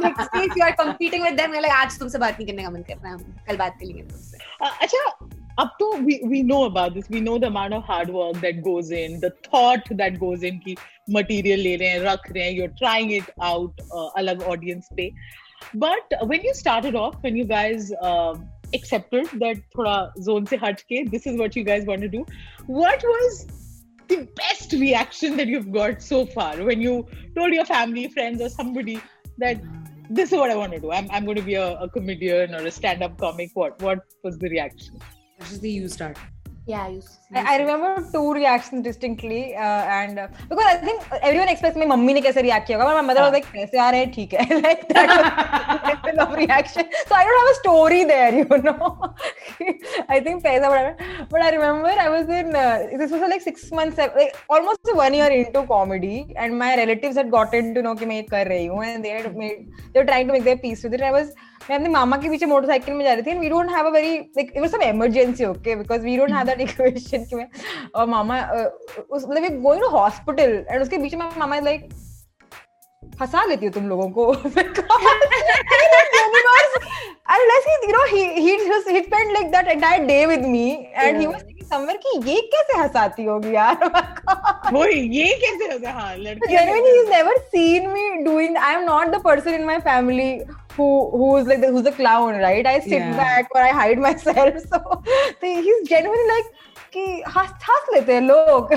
Next 0.00 0.32
day, 0.32 0.42
if 0.48 0.56
you 0.56 0.62
are 0.64 0.74
competing 0.80 1.22
with 1.22 1.38
them, 1.38 1.50
we're 1.50 1.62
like, 1.62 1.72
आज 1.72 1.98
तुमसे 1.98 2.18
बात 2.18 2.38
नहीं 2.40 2.46
करने 2.46 2.62
का 2.62 2.70
मन 2.70 2.82
कर 2.88 2.96
रहा 2.96 3.08
है 3.08 3.14
हम 3.14 3.34
कल 3.48 3.56
बात 3.56 3.78
करेंगे 3.80 4.02
तुमसे 4.02 4.44
Uh, 4.66 4.72
अच्छा, 4.82 5.00
up 5.62 5.72
to 5.78 5.88
we 6.08 6.18
we 6.32 6.42
know 6.42 6.64
about 6.64 6.94
this. 6.94 7.08
We 7.14 7.22
know 7.28 7.38
the 7.38 7.48
amount 7.52 7.74
of 7.78 7.82
hard 7.84 8.10
work 8.18 8.40
that 8.44 8.62
goes 8.66 8.90
in, 8.90 9.18
the 9.20 9.30
thought 9.48 9.88
that 10.02 10.18
goes 10.24 10.42
in 10.50 10.60
कि 10.66 10.76
material 11.18 11.64
ले 11.68 11.74
रहे 11.76 11.88
हैं, 11.88 12.00
रख 12.04 12.30
रहे 12.30 12.44
हैं, 12.44 12.56
you're 12.58 12.74
trying 12.82 13.10
it 13.20 13.30
out 13.50 13.84
uh, 13.90 14.08
अलग 14.22 14.46
audience 14.54 14.92
पे. 15.00 15.10
But 15.74 16.16
when 16.32 16.42
you 16.42 16.54
started 16.54 16.94
off, 16.94 17.16
when 17.22 17.36
you 17.36 17.44
guys 17.44 17.92
uh, 18.02 18.34
accepted 18.74 19.30
that 19.44 19.62
थोड़ा 19.76 19.96
zone 20.28 20.46
से 20.46 20.56
हट 20.64 20.80
के, 20.92 21.04
this 21.10 21.26
is 21.26 21.38
what 21.44 21.56
you 21.56 21.64
guys 21.64 21.86
want 21.92 22.02
to 22.02 22.08
do. 22.08 22.26
What 22.66 23.02
was 23.12 23.46
the 24.11 24.27
best 24.35 24.73
reaction 24.73 25.37
that 25.37 25.47
you've 25.47 25.71
got 25.71 26.01
so 26.01 26.25
far 26.25 26.55
when 26.69 26.81
you 26.81 26.95
told 27.35 27.53
your 27.53 27.65
family, 27.65 28.07
friends, 28.09 28.41
or 28.41 28.49
somebody 28.49 28.99
that 29.37 29.61
this 30.09 30.31
is 30.31 30.37
what 30.37 30.51
I 30.51 30.55
want 30.55 30.73
to 30.73 30.79
do. 30.79 30.91
I'm, 30.91 31.09
I'm 31.11 31.23
going 31.25 31.37
to 31.37 31.47
be 31.49 31.55
a, 31.55 31.79
a 31.79 31.89
comedian 31.89 32.53
or 32.53 32.65
a 32.71 32.71
stand-up 32.71 33.17
comic. 33.17 33.51
What 33.53 33.81
what 33.81 33.99
was 34.23 34.37
the 34.37 34.49
reaction? 34.49 34.99
Just 35.39 35.61
the 35.61 35.71
you 35.71 35.87
start. 35.87 36.17
Yeah, 36.71 36.87
you. 36.87 37.01
I, 37.33 37.41
I 37.51 37.57
remember 37.59 37.89
two 38.13 38.33
reactions 38.33 38.83
distinctly, 38.85 39.55
uh, 39.55 39.83
and 39.99 40.19
uh, 40.23 40.27
because 40.49 40.65
I 40.71 40.75
think 40.87 41.05
everyone 41.29 41.49
expects 41.53 41.77
my 41.81 41.85
mummy 41.91 42.13
ने 42.13 42.21
कैसे 42.21 42.41
react 42.45 42.71
होगा, 42.71 42.85
but 42.89 42.97
my 42.97 43.05
mother 43.09 43.21
was 43.25 43.33
like 43.35 43.47
आ 43.55 43.89
रहे 43.89 43.99
हैं 43.99 44.11
ठीक 44.15 44.33
है, 44.33 44.61
like 44.65 44.87
that 44.97 46.07
was 46.07 46.21
of 46.25 46.35
reaction. 46.39 46.89
So 47.07 47.15
I 47.19 47.23
don't 47.27 47.39
have 47.41 47.51
a 47.51 47.57
story 47.59 48.01
there, 48.11 48.33
you 48.39 48.61
know. 48.67 49.13
I 50.09 50.19
think 50.27 50.43
पैसा 50.43 50.69
whatever. 50.73 50.93
But 51.35 51.41
I 51.41 51.51
remember 51.57 51.93
I 52.05 52.09
was 52.15 52.33
in 52.39 52.55
uh, 52.55 52.87
this 53.03 53.11
was 53.11 53.21
like 53.35 53.45
six 53.47 53.71
months, 53.79 53.97
like 53.97 54.35
almost 54.57 54.93
one 55.03 55.13
year 55.21 55.31
into 55.39 55.63
comedy, 55.75 56.17
and 56.35 56.59
my 56.65 56.75
relatives 56.81 57.23
had 57.23 57.31
gotten 57.37 57.73
to 57.79 57.87
know 57.87 57.95
कि 58.01 58.11
मैं 58.11 58.21
ये 58.21 58.27
कर 58.35 58.47
रही 58.55 58.65
हूँ, 58.73 58.83
and 58.89 59.07
they 59.07 59.15
had 59.21 59.39
made 59.45 59.63
they 59.93 60.03
were 60.03 60.09
trying 60.11 60.27
to 60.27 60.37
make 60.37 60.51
their 60.51 60.61
peace 60.67 60.83
with 60.87 60.99
it. 60.99 61.01
I 61.01 61.15
was 61.19 61.33
मैं 61.71 61.77
अपने 61.77 61.89
मामा 61.89 62.17
के 62.17 62.29
पीछे 62.29 62.45
मोटरसाइकिल 62.45 62.93
में 62.93 63.03
जा 63.05 63.13
रही 63.13 63.23
थी 63.23 63.37
we 63.39 63.49
don't 63.49 63.69
have 63.71 63.85
a 63.87 63.89
very 63.91 64.17
like 64.37 64.51
it 64.55 64.61
was 64.61 64.71
some 64.71 64.81
emergency 64.83 65.45
okay 65.45 65.75
because 65.75 66.01
we 66.05 66.15
don't 66.17 66.31
have 66.31 66.45
that 66.45 66.61
equation 66.61 67.23
कि 67.29 67.35
मैं 67.35 67.47
और 67.95 68.07
मामा 68.13 68.39
उस 68.41 69.25
मतलब 69.27 69.43
एक 69.43 69.61
गोइंग 69.61 69.81
टू 69.83 69.89
हॉस्पिटल 69.89 70.55
एंड 70.69 70.81
उसके 70.81 70.97
बीच 70.97 71.15
में 71.15 71.25
मामा 71.37 71.59
लाइक 71.59 71.89
फंसा 73.19 73.43
लेती 73.45 73.65
हो 73.65 73.71
तुम 73.71 73.87
लोगों 73.89 74.09
को 74.17 74.33
unless 77.33 77.65
he 77.67 77.73
you 77.87 77.93
know 77.93 78.05
he 78.07 78.21
he 78.45 78.53
just 78.69 78.89
he 78.89 79.01
spent 79.03 79.33
like 79.35 79.51
that 79.51 79.69
entire 79.73 80.05
day 80.07 80.23
with 80.31 80.41
me 80.55 80.63
and 80.93 81.11
yeah. 81.11 81.21
he 81.21 81.27
was 81.27 81.43
thinking 81.43 81.60
somewhere 81.71 81.97
कि 82.05 82.11
ये 82.29 82.39
कैसे 82.53 82.77
हंसाती 82.79 83.23
होगी 83.25 83.53
यार 83.55 83.77
वो 84.73 84.85
ये 84.85 85.27
कैसे 85.43 85.71
होगा 85.73 85.91
हाँ 85.99 86.15
लड़के 86.17 86.49
genuinely 86.55 86.91
he's 86.97 87.09
never 87.13 87.35
seen 87.53 87.91
me 87.93 88.03
doing 88.29 88.57
I 88.57 88.71
am 88.79 88.85
not 88.85 89.11
the 89.11 89.19
person 89.29 89.53
in 89.59 89.65
my 89.69 89.79
family 89.89 90.31
who 90.77 90.87
who's 91.19 91.47
like 91.47 91.61
the, 91.61 91.69
who's 91.71 91.83
the 91.83 91.95
clown 92.01 92.39
right 92.47 92.65
I 92.73 92.79
sit 92.79 92.91
Yeah. 92.99 93.15
back 93.21 93.55
or 93.55 93.61
I 93.61 93.71
hide 93.81 93.99
myself 94.07 94.59
so, 94.73 94.81
so 95.41 95.53
he's 95.69 95.87
genuinely 95.93 96.27
like 96.35 96.49
कि 96.93 97.03
हंस 97.33 97.51
हंस 97.69 97.89
लेते 97.93 98.13
हैं 98.13 98.21
लोग 98.21 98.71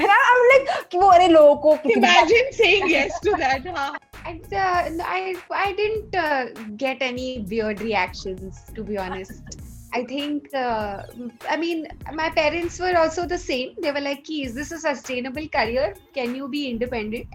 and 0.00 0.10
I, 0.14 0.18
I'm 0.30 0.42
like 0.52 0.66
कि 0.90 0.98
वो 0.98 1.08
अरे 1.10 1.28
लोगों 1.28 1.56
को 1.64 1.92
Imagine 1.96 2.52
saying 2.52 2.88
yes 2.90 3.18
to 3.20 3.34
that. 3.42 3.66
हाँ 3.76 3.90
I, 4.26 4.32
uh, 4.52 4.90
I, 5.02 5.34
I 5.50 5.72
didn't 5.72 6.14
uh, 6.14 6.44
get 6.76 7.00
any 7.00 7.40
weird 7.50 7.80
reactions, 7.80 8.60
to 8.74 8.84
be 8.84 8.98
honest. 8.98 9.59
I 9.92 10.04
think, 10.04 10.54
uh, 10.54 11.02
I 11.48 11.56
mean, 11.56 11.88
my 12.14 12.30
parents 12.30 12.78
were 12.78 12.96
also 12.96 13.26
the 13.26 13.38
same. 13.38 13.74
They 13.80 13.90
were 13.90 14.00
like, 14.00 14.30
is 14.30 14.54
this 14.54 14.70
a 14.70 14.78
sustainable 14.78 15.48
career? 15.48 15.94
Can 16.14 16.34
you 16.34 16.48
be 16.48 16.68
independent? 16.70 17.26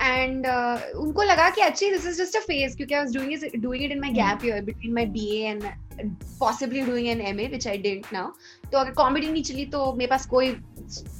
And 0.00 0.46
uh, 0.46 0.96
उनको 0.96 1.22
लगा 1.22 1.48
कि 1.50 1.60
अच्छी 1.60 1.90
this 1.90 2.06
is 2.06 2.18
just 2.18 2.36
a 2.36 2.40
phase 2.40 2.76
क्योंकि 2.76 2.94
I 2.94 3.00
was 3.00 3.14
doing 3.16 3.32
it 3.32 3.56
doing 3.62 3.84
it 3.84 3.92
in 3.92 4.00
my 4.00 4.10
gap 4.12 4.44
year 4.44 4.62
between 4.64 4.94
my 4.94 5.06
BA 5.16 5.48
and 5.48 5.64
possibly 6.40 6.82
doing 6.86 7.08
an 7.08 7.20
MA 7.28 7.46
which 7.46 7.66
I 7.68 7.78
didn't 7.78 8.12
now 8.12 8.30
तो 8.72 8.78
अगर 8.78 8.92
comedy 9.00 9.30
नहीं 9.30 9.42
चली 9.42 9.64
तो 9.72 9.92
मेरे 9.92 10.10
पास 10.10 10.26
कोई 10.34 10.54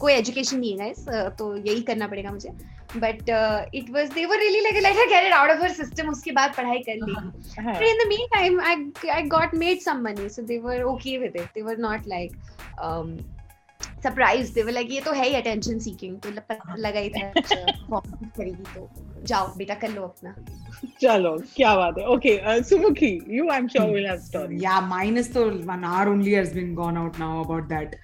कोई 0.00 0.12
एजुकेशन 0.12 0.58
नहीं 0.58 0.70
है 0.70 0.78
गाइस 0.78 1.04
uh, 1.04 1.38
तो 1.38 1.56
यही 1.56 1.80
करना 1.90 2.06
पड़ेगा 2.06 2.30
मुझे 2.32 2.52
but 2.97 3.30
it 3.75 3.90
was 3.90 4.12
they 4.12 4.25
were 4.26 4.38
really 4.38 4.61
like 4.61 4.83
like 4.83 4.99
I 4.99 5.07
get 5.07 5.33
out 5.33 5.50
of 5.50 5.62
her 5.62 5.73
system 5.73 6.09
उसके 6.11 6.33
बाद 6.33 6.54
पढ़ाई 6.57 6.78
कर 6.88 6.95
ली। 6.97 7.14
But 7.14 7.83
in 7.83 8.04
the 8.04 8.09
meantime 8.35 8.61
I 8.61 9.09
I 9.11 9.23
got 9.28 9.54
made 9.54 9.80
some 9.80 10.02
money 10.04 10.28
so 10.28 10.42
they 10.42 10.59
were 10.59 10.83
okay 10.92 11.16
with 11.18 11.37
it 11.37 11.50
they 11.54 11.62
were 11.62 11.78
not 11.88 12.07
like 12.09 12.37
surprise 14.02 14.52
they 14.54 14.62
were 14.62 14.73
like 14.73 14.90
ये 14.90 15.00
तो 15.00 15.12
है 15.12 15.28
ही 15.28 15.35
attention 15.35 15.78
seeking 15.78 16.16
तो 16.21 16.30
लगा 16.30 17.00
ही 17.00 17.09
था 17.11 17.26
अच्छा, 17.37 17.57
करेगी 18.37 18.62
तो 18.75 18.90
जाओ 19.26 19.47
बेटा 19.57 19.75
कर 19.75 19.88
लो 19.90 20.02
अपना। 20.02 20.35
चलो 21.00 21.37
क्या 21.57 21.75
बात 21.76 21.99
है। 21.99 22.04
Okay 22.07 22.37
uh, 22.38 22.62
Sumukhi 22.64 23.11
you 23.28 23.49
I 23.50 23.59
am 23.59 23.66
sure 23.68 23.90
will 23.90 24.07
have 24.07 24.18
story 24.26 24.59
या 24.64 24.80
माइनस 24.88 25.33
तो 25.35 25.45
one 25.71 25.85
hour 25.85 26.09
only 26.09 26.33
has 26.33 26.54
been 26.54 26.75
gone 26.75 26.97
out 26.97 27.18
now 27.18 27.45
about 27.45 27.68
that 27.68 27.97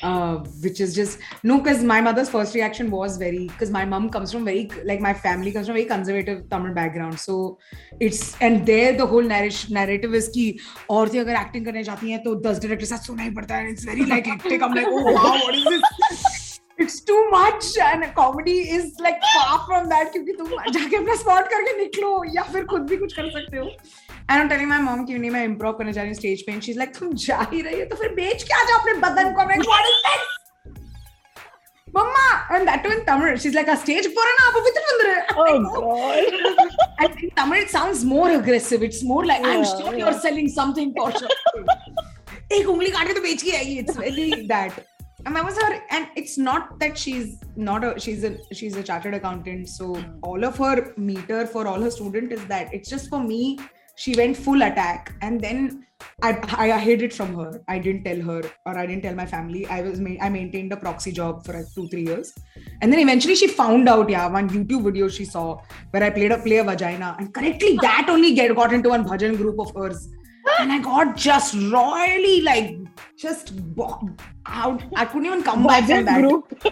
Uh, 0.00 0.36
which 0.62 0.80
is 0.80 0.94
just 0.94 1.18
no, 1.42 1.58
because 1.58 1.82
my 1.82 2.00
mother's 2.00 2.28
first 2.30 2.54
reaction 2.54 2.88
was 2.88 3.16
very 3.16 3.48
because 3.48 3.68
my 3.68 3.84
mom 3.84 4.08
comes 4.08 4.30
from 4.30 4.44
very 4.44 4.70
like 4.84 5.00
my 5.00 5.12
family 5.12 5.50
comes 5.50 5.66
from 5.66 5.74
very 5.74 5.86
conservative 5.86 6.48
Tamil 6.50 6.72
background, 6.72 7.18
so 7.18 7.58
it's 7.98 8.36
and 8.40 8.64
there 8.64 8.92
the 8.92 9.04
whole 9.04 9.22
narration 9.22 9.74
narrative 9.74 10.14
is 10.14 10.28
कि 10.36 10.44
औरतें 10.90 11.18
अगर 11.20 11.40
acting 11.40 11.64
करने 11.64 11.82
जाती 11.84 12.10
हैं 12.10 12.22
तो 12.22 12.34
दस 12.46 12.58
director 12.62 12.86
साथ 12.86 13.10
सुना 13.10 13.22
ही 13.22 13.30
पड़ता 13.40 13.54
है 13.56 13.72
it's 13.72 13.84
very 13.90 14.06
like 14.12 14.26
hectic 14.26 14.62
I'm 14.62 14.74
like 14.80 14.86
oh 14.86 15.02
wow 15.12 15.34
what 15.34 15.54
is 15.54 15.64
this 15.64 16.60
it's 16.78 17.00
too 17.00 17.20
much 17.30 17.76
and 17.84 18.04
comedy 18.14 18.58
is 18.78 18.92
like 19.00 19.20
far 19.34 19.58
from 19.66 19.88
that 19.94 20.12
क्योंकि 20.12 20.32
तुम 20.38 20.50
जाके 20.72 20.96
अपना 20.96 21.14
स्पॉट 21.22 21.48
करके 21.54 21.76
निकलो 21.78 22.12
या 22.34 22.42
फिर 22.52 22.64
खुद 22.74 22.86
भी 22.90 22.96
कुछ 22.96 23.16
कर 23.16 23.30
सकते 23.30 23.56
हो 23.56 23.70
and 24.30 24.42
I 24.42 24.48
telling 24.48 24.68
my 24.68 24.78
mom 24.78 25.04
कि 25.04 25.18
नहीं 25.18 25.30
मैं 25.30 25.44
इंप्रूव 25.44 25.72
करने 25.72 25.92
जा 25.92 26.02
रही 26.02 26.10
हूं 26.10 26.18
stage." 26.20 26.42
पे 26.46 26.60
शी 26.60 26.72
इज 26.72 26.78
लाइक 26.78 26.96
तुम 26.96 27.12
जा 27.26 27.46
ही 27.52 27.62
रही 27.62 27.76
then 27.76 27.90
तो 27.90 27.96
What 27.96 28.10
is 28.10 28.16
बेच 28.16 28.42
के 28.42 28.54
आ 28.54 30.18
Mama, 31.94 32.24
and 32.50 32.68
that 32.68 32.84
one, 32.84 32.92
in 32.92 33.04
Tamil. 33.04 33.36
She's 33.36 33.54
like, 33.54 33.68
a 33.68 33.76
stage 33.82 34.08
porana, 34.16 34.42
appo 34.48 34.60
vittu 34.66 34.80
vandru. 34.88 35.12
Oh, 35.36 35.54
God. 35.76 36.26
I 36.98 37.08
think 37.08 37.32
it 37.62 37.70
sounds 37.70 38.04
more 38.04 38.30
aggressive. 38.30 38.82
It's 38.82 39.02
more 39.02 39.24
like, 39.24 39.46
I'm 39.52 39.64
sure 39.64 39.94
you're 39.96 40.18
selling 40.26 40.50
something 40.58 40.92
for 40.98 41.10
sure. 41.12 41.30
एक 42.52 42.68
उंगली 42.68 42.90
काट 42.90 43.06
के 43.06 43.12
तो 43.14 43.20
बेच 43.20 43.42
के 43.42 43.56
I 43.56 43.78
it's 43.78 43.96
and 45.26 45.36
that 45.36 45.44
was 45.44 45.56
her 45.60 45.82
and 45.90 46.06
it's 46.16 46.38
not 46.38 46.78
that 46.80 46.96
she's 46.96 47.40
not 47.56 47.84
a 47.84 47.88
she's 48.00 48.22
a 48.24 48.30
she's 48.58 48.76
a 48.76 48.82
chartered 48.82 49.14
accountant 49.14 49.68
so 49.68 49.94
hmm. 49.94 50.18
all 50.22 50.44
of 50.44 50.56
her 50.56 50.94
meter 50.96 51.46
for 51.46 51.66
all 51.66 51.80
her 51.80 51.90
student 51.90 52.32
is 52.32 52.44
that 52.46 52.72
it's 52.72 52.88
just 52.88 53.10
for 53.10 53.20
me 53.22 53.58
she 53.97 54.15
went 54.15 54.35
full 54.37 54.61
attack 54.63 55.13
and 55.21 55.39
then 55.39 55.85
I, 56.21 56.31
I 56.75 56.79
hid 56.79 57.01
it 57.01 57.13
from 57.13 57.33
her 57.35 57.61
i 57.73 57.77
didn't 57.79 58.03
tell 58.03 58.19
her 58.29 58.41
or 58.65 58.77
i 58.77 58.85
didn't 58.85 59.03
tell 59.03 59.15
my 59.19 59.25
family 59.25 59.65
i 59.67 59.81
was 59.81 59.99
ma- 60.05 60.17
i 60.21 60.29
maintained 60.29 60.73
a 60.73 60.77
proxy 60.77 61.11
job 61.19 61.45
for 61.45 61.53
like 61.53 61.69
two 61.75 61.87
three 61.91 62.03
years 62.07 62.33
and 62.81 62.91
then 62.91 62.99
eventually 62.99 63.35
she 63.35 63.47
found 63.47 63.87
out 63.93 64.09
yeah 64.09 64.25
one 64.27 64.49
youtube 64.55 64.83
video 64.89 65.07
she 65.07 65.25
saw 65.35 65.45
where 65.91 66.03
i 66.03 66.09
played 66.09 66.31
a 66.31 66.39
play 66.47 66.57
a 66.57 66.63
vagina 66.71 67.15
and 67.19 67.33
correctly 67.33 67.77
that 67.85 68.07
only 68.15 68.33
get 68.41 68.53
got 68.55 68.73
into 68.73 68.89
one 68.95 69.05
bhajan 69.11 69.37
group 69.37 69.59
of 69.65 69.71
hers 69.77 70.03
and 70.59 70.73
i 70.73 70.79
got 70.89 71.15
just 71.15 71.53
royally 71.77 72.41
like 72.41 72.75
just 73.25 73.55
bo- 73.75 74.09
out 74.47 74.83
i 74.97 75.05
couldn't 75.05 75.25
even 75.31 75.43
come 75.43 75.63
back 75.65 75.85
from 75.85 76.03
Bhajan 76.03 76.05
that 76.05 76.21
group. 76.21 76.63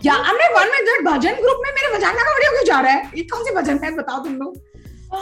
yeah 0.00 0.16
i'm 0.16 0.36
like 0.44 0.54
one 0.60 0.70
minute 0.74 0.90
that 0.92 1.02
bhajan 1.12 1.36
group 1.46 1.64
में 1.66 1.72
मेरे 1.78 1.92
vagina 1.96 2.26
का 2.28 2.34
video 2.38 2.52
क्यों 2.56 2.66
जा 2.74 2.80
रहा 2.86 2.92
है 2.92 3.10
ये 3.18 3.24
कौन 3.34 3.44
सी 3.44 3.54
भजन 3.60 3.84
है 3.84 3.96
बताओ 3.96 4.24
तुम 4.24 4.34
लोग 4.44 4.75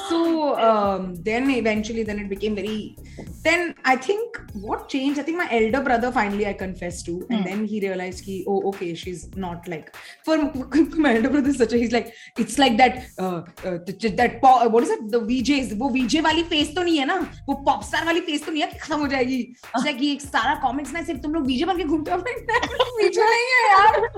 so 0.08 0.56
um, 0.58 1.16
then 1.16 1.50
eventually 1.50 2.02
then 2.02 2.18
it 2.18 2.28
became 2.28 2.54
very 2.54 2.96
then 3.42 3.75
i 3.84 3.96
think 3.96 4.38
what 4.54 4.88
changed 4.88 5.18
i 5.18 5.22
think 5.22 5.37
my 5.37 5.49
elder 5.50 5.80
brother 5.80 6.12
finally 6.12 6.46
i 6.46 6.52
confessed 6.52 7.04
to 7.04 7.26
and 7.30 7.44
then 7.44 7.64
he 7.64 7.80
realized 7.80 8.20
he 8.25 8.44
oh 8.46 8.62
okay 8.68 8.94
she's 8.94 9.28
not 9.34 9.66
like 9.66 9.94
for 10.25 10.37
my 10.96 11.16
elder 11.16 11.30
brother 11.30 11.49
is 11.49 11.58
such 11.58 11.72
a 11.72 11.76
he's 11.76 11.92
like 11.92 12.14
it's 12.38 12.58
like 12.58 12.76
that 12.76 13.04
uh, 13.18 13.42
uh 13.64 13.78
th- 13.87 14.16
that 14.16 14.40
po- 14.40 14.68
what 14.68 14.84
is 14.84 14.90
it 14.90 15.10
the 15.10 15.20
vjs 15.20 15.76
वो 15.80 15.90
vj 15.96 16.22
वाली 16.25 16.42
face 16.54 16.75
तो 16.75 16.82
नहीं 16.82 16.99
है 16.99 17.06
ना 17.06 17.18
वो 17.49 17.54
pop 17.66 17.82
star 17.84 18.04
वाली 18.06 18.20
face 18.20 18.44
तो 18.46 18.52
नहीं 18.52 18.62
है 18.62 18.68
कि 18.70 18.78
खत्म 18.78 19.00
हो 19.00 19.06
जाएगी 19.14 19.40
It's 19.76 19.87
like 19.87 20.00
ये 20.02 20.18
सारा 20.20 20.54
कॉमिक्स 20.62 20.92
में 20.94 21.04
सिर्फ 21.04 21.20
तुम 21.22 21.34
लोग 21.34 21.46
vj 21.49 21.66
बन 21.66 21.78
के 21.78 21.84
घूमते 21.84 22.10
हो 22.10 22.18
vj 22.18 23.18
नहीं 23.18 23.50
है 23.56 23.68
यार 23.70 24.10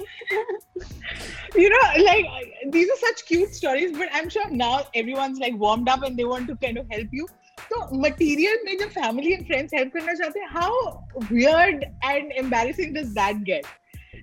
you 1.54 1.68
know, 1.68 2.04
like 2.04 2.26
these 2.70 2.88
are 2.88 2.96
such 2.96 3.26
cute 3.26 3.54
stories, 3.54 3.96
but 3.96 4.08
I'm 4.12 4.28
sure 4.28 4.48
now 4.50 4.86
everyone's 4.94 5.38
like 5.38 5.54
warmed 5.59 5.89
up 5.89 6.03
and 6.05 6.15
they 6.17 6.23
want 6.23 6.47
to 6.47 6.55
kind 6.63 6.79
of 6.79 6.93
help 6.93 7.13
you 7.13 7.27
तो 7.71 7.99
मटेरियल 8.01 8.59
में 8.65 8.77
जब 8.77 8.89
फैमिली 8.99 9.33
एंड 9.33 9.45
फ्रेंड्स 9.47 9.73
हेल्प 9.73 9.93
करना 9.93 10.13
चाहते 10.13 10.39
हैं 10.39 10.47
how 10.51 11.25
weird 11.31 11.83
and 11.83 12.31
embarrassing 12.43 12.95
does 12.97 13.11
that 13.19 13.43
get 13.51 13.65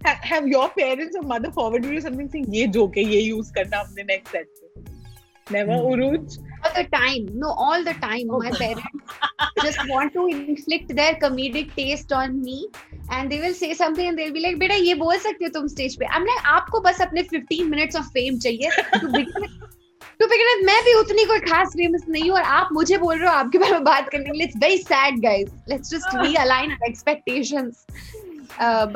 have 0.06 0.48
your 0.48 0.68
parents 0.76 1.16
और 1.16 1.26
mother 1.26 1.50
forward 1.60 1.92
you 1.92 2.00
something 2.00 2.28
saying 2.28 2.54
ये 2.56 2.66
joke 2.78 2.96
है 2.96 3.04
ये 3.04 3.20
यूज़ 3.20 3.52
करना 3.52 3.78
अपने 3.78 4.02
नेक्स्ट 4.02 4.36
सेट 4.36 4.48
पे 4.60 4.92
never 5.52 5.92
Urooj 5.92 6.38
all 6.64 6.74
the 6.74 6.84
time 6.92 7.26
no 7.40 7.48
all 7.64 7.84
the 7.84 7.94
time 7.94 8.28
my 8.28 8.50
parents 8.50 8.86
just 9.62 9.80
want 9.88 10.12
to 10.12 10.26
inflict 10.28 10.94
their 10.96 11.14
comedic 11.14 11.74
taste 11.74 12.12
on 12.12 12.40
me 12.40 12.56
and 13.10 13.30
they 13.30 13.40
will 13.40 13.54
say 13.54 13.74
something 13.74 14.08
and 14.08 14.18
they'll 14.18 14.32
be 14.32 14.44
like 14.46 14.58
beta 14.58 14.78
ye 14.80 14.94
bol 15.04 15.22
sakte 15.26 15.46
ho 15.48 15.52
tum 15.58 15.68
stage 15.74 15.98
pe 16.02 16.10
i'm 16.18 16.28
like 16.30 16.50
aapko 16.54 16.82
bas 16.88 17.02
apne 17.06 17.26
15 17.28 17.70
minutes 17.74 18.00
of 18.02 18.10
fame 18.18 18.40
chahiye 18.46 18.72
to 18.94 19.12
begin 19.16 19.46
with 19.46 19.73
तो 20.20 20.26
फिर 20.26 20.64
मैं 20.64 20.82
भी 20.84 20.94
उतनी 20.94 21.24
कोई 21.24 21.38
खास 21.38 21.68
famous 21.68 22.04
नहीं 22.08 22.30
हूँ 22.30 22.36
और 22.36 22.42
आप 22.42 22.68
मुझे 22.72 22.98
बोल 22.98 23.18
रहे 23.18 23.28
हो 23.28 23.34
आपके 23.34 23.58
बारे 23.58 23.72
में 23.72 23.84
बात 23.84 24.08
करने 24.08 24.24
के 24.24 24.32
लिए 24.32 24.46
it's 24.46 24.56
very 24.56 24.78
sad 24.78 25.18
guys 25.20 25.48
let's 25.68 25.90
just 25.90 26.16
realign 26.16 26.72
our 26.72 26.86
expectations 26.88 27.86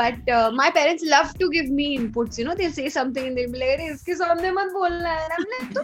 but 0.01 0.31
my 0.55 0.71
parents 0.71 1.05
love 1.05 1.33
to 1.41 1.49
give 1.49 1.73
me 1.73 1.85
inputs 1.85 2.39
you 2.39 2.47
know 2.47 2.55
they 2.55 2.71
say 2.71 2.91
something 2.91 3.27
in 3.27 3.35
there 3.35 3.73
अरे 3.73 3.87
इसके 3.93 4.15
सामने 4.15 4.51
मत 4.51 4.73
बोलना 4.73 5.11
है 5.11 5.29
ना 5.29 5.37
मैं 5.39 5.73
तो 5.73 5.83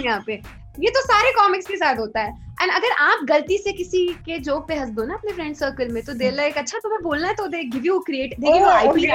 यहाँ 0.00 0.22
पे। 0.26 0.59
ये 0.78 0.90
तो 0.90 1.00
सारे 1.00 1.30
कॉमिक्स 1.32 1.66
के 1.66 1.76
साथ 1.76 1.98
होता 1.98 2.20
है 2.22 2.50
एंड 2.62 2.70
अगर 2.72 2.92
आप 3.00 3.24
गलती 3.28 3.56
से 3.58 3.72
किसी 3.72 4.06
के 4.26 4.38
जोक 4.48 4.66
पे 4.68 4.74
हंस 4.74 4.90
दो 4.94 5.04
ना 5.06 5.14
अपने 5.14 5.32
फ्रेंड 5.32 5.54
सर्कल 5.56 5.88
में 5.92 6.02
तो 6.04 6.12
दे 6.14 6.30
लाइक 6.30 6.58
अच्छा 6.58 6.78
तुम्हें 6.78 7.02
बोलना 7.02 7.28
है 7.28 7.34
तो 7.34 7.46
they 7.54 7.62
give 7.72 7.86
you 7.86 7.98
create 8.06 8.34
they 8.40 8.46
give 8.46 8.56
you 8.56 8.66
Oh, 8.66 8.70
IP. 8.70 9.06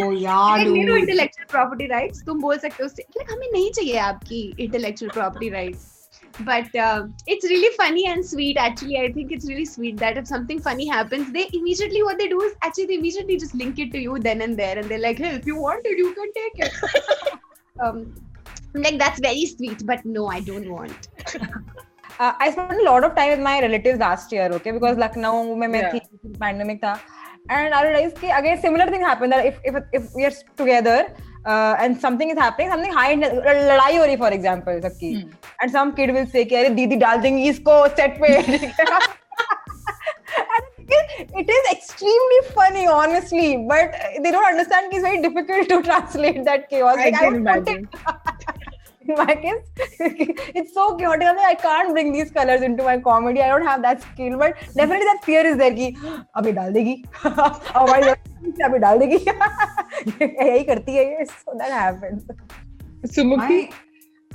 Oh 0.00 0.12
intellectual 0.96 1.46
property 1.50 1.86
rights 1.86 2.22
तुम 2.26 2.40
बोल 2.40 2.58
सकते 2.58 2.82
हो 2.82 2.86
उससे 2.86 3.02
लाइक 3.16 3.32
हमें 3.32 3.46
नहीं 3.52 3.70
चाहिए 3.70 3.96
आपकी 4.10 4.42
intellectual 4.60 5.10
property 5.14 5.48
rights 5.58 5.90
but 6.40 6.74
uh, 6.84 7.06
it's 7.32 7.44
really 7.48 7.68
funny 7.76 8.04
and 8.12 8.24
sweet 8.28 8.56
actually 8.62 8.96
i 9.00 9.10
think 9.16 9.30
it's 9.34 9.46
really 9.50 9.66
sweet 9.72 9.96
that 9.98 10.16
if 10.22 10.26
something 10.30 10.62
funny 10.64 10.86
happens 10.92 11.28
they 11.36 11.44
immediately 11.58 12.02
what 12.02 12.18
they 12.18 12.26
do 12.32 12.40
is 12.46 12.56
actually 12.62 12.86
they 12.86 12.96
immediately 12.96 13.36
just 13.36 13.54
link 13.60 13.78
it 13.78 13.92
to 13.92 14.00
you 14.04 14.18
then 14.18 14.42
and 14.46 14.56
there 14.56 14.78
and 14.80 14.88
they're 14.88 15.04
like 15.04 15.18
hey 15.18 15.30
if 15.36 15.46
you 15.46 15.56
want 15.56 15.86
it 15.92 16.02
you 16.04 16.12
can 16.14 16.32
take 16.38 16.64
it 16.66 16.72
um 17.80 18.00
I'm 18.75 18.81
like 18.83 18.99
that's 18.99 19.19
very 19.19 19.45
sweet 19.45 19.85
but 19.85 20.03
no 20.17 20.27
i 20.27 20.39
don't 20.39 20.69
want 20.69 21.09
uh, 22.19 22.33
I 22.45 22.51
spent 22.51 22.81
a 22.81 22.83
lot 22.83 23.05
of 23.07 23.15
time 23.15 23.29
with 23.31 23.39
my 23.39 23.61
relatives 23.61 23.99
last 23.99 24.31
year, 24.33 24.47
okay, 24.55 24.71
because 24.71 24.97
Lucknow 24.97 25.55
में 25.55 25.67
मैं 25.67 25.81
Yeah. 25.81 25.93
थी 25.93 26.37
pandemic 26.39 26.81
था, 26.83 26.99
and 27.57 27.73
I 27.73 27.83
realized 27.85 28.17
कि 28.23 28.31
again 28.39 28.59
similar 28.63 28.87
thing 28.87 29.05
happened 29.09 29.31
that 29.35 29.45
if 29.45 29.61
if 29.71 29.77
if 29.99 30.09
we 30.15 30.25
are 30.29 30.33
together 30.61 30.97
uh, 31.45 31.75
and 31.79 31.99
something 32.01 32.33
is 32.35 32.37
happening, 32.37 32.69
something 32.73 32.91
high 32.97 33.13
लड़ाई 33.15 33.97
हो 33.97 34.05
रही 34.05 34.17
for 34.23 34.31
example 34.39 34.81
सबकी, 34.87 35.13
and 35.61 35.71
some 35.77 35.93
kid 36.01 36.13
will 36.17 36.27
say 36.35 36.43
कि 36.51 36.55
अरे 36.63 36.69
दीदी 36.81 36.95
डाल 37.05 37.21
देंगी 37.27 37.47
इसको 37.49 37.77
set 38.01 38.19
पे 38.23 38.35
And 40.51 41.39
it 41.39 41.49
is 41.53 41.67
extremely 41.71 42.37
funny, 42.53 42.85
honestly, 42.87 43.65
but 43.69 43.95
they 44.23 44.31
don't 44.31 44.45
understand 44.45 44.91
कि 44.91 44.97
it's 44.99 45.03
very 45.07 45.21
difficult 45.21 45.69
to 45.69 45.81
translate 45.87 46.43
that 46.45 46.69
chaos. 46.69 46.97
I 46.97 47.05
Like, 47.05 47.19
can 47.19 47.31
would 47.31 47.45
put 47.45 47.69
imagine. 47.69 47.89
it- 49.03 49.09
in 49.09 49.15
my 49.17 49.35
case, 49.35 49.63
it's 50.55 50.73
so 50.73 50.95
chaotic. 50.95 51.27
I'm 51.27 51.37
like, 51.37 51.59
I 51.59 51.61
can't 51.61 51.93
bring 51.93 52.11
these 52.11 52.31
colors 52.31 52.61
into 52.61 52.83
my 52.83 52.97
comedy. 52.99 53.41
I 53.41 53.47
don't 53.47 53.65
have 53.65 53.81
that 53.81 54.01
skill, 54.01 54.37
but 54.37 54.55
definitely 54.75 55.05
that 55.11 55.21
fear 55.23 55.45
is 55.45 55.57
there 55.57 55.73
कि 55.73 55.87
अभी 56.37 56.51
डाल 56.59 56.73
देगी 56.73 56.95
और 57.25 57.61
हमारी 57.75 58.09
अभी 58.69 58.79
डाल 58.79 58.99
देगी 58.99 59.17
यही 60.21 60.63
करती 60.71 60.95
है 60.95 61.05
ये 61.11 61.25
so 61.29 61.57
that 61.61 61.71
happens. 61.71 62.23
Sumukhi, 63.05 63.59
my 63.59 63.69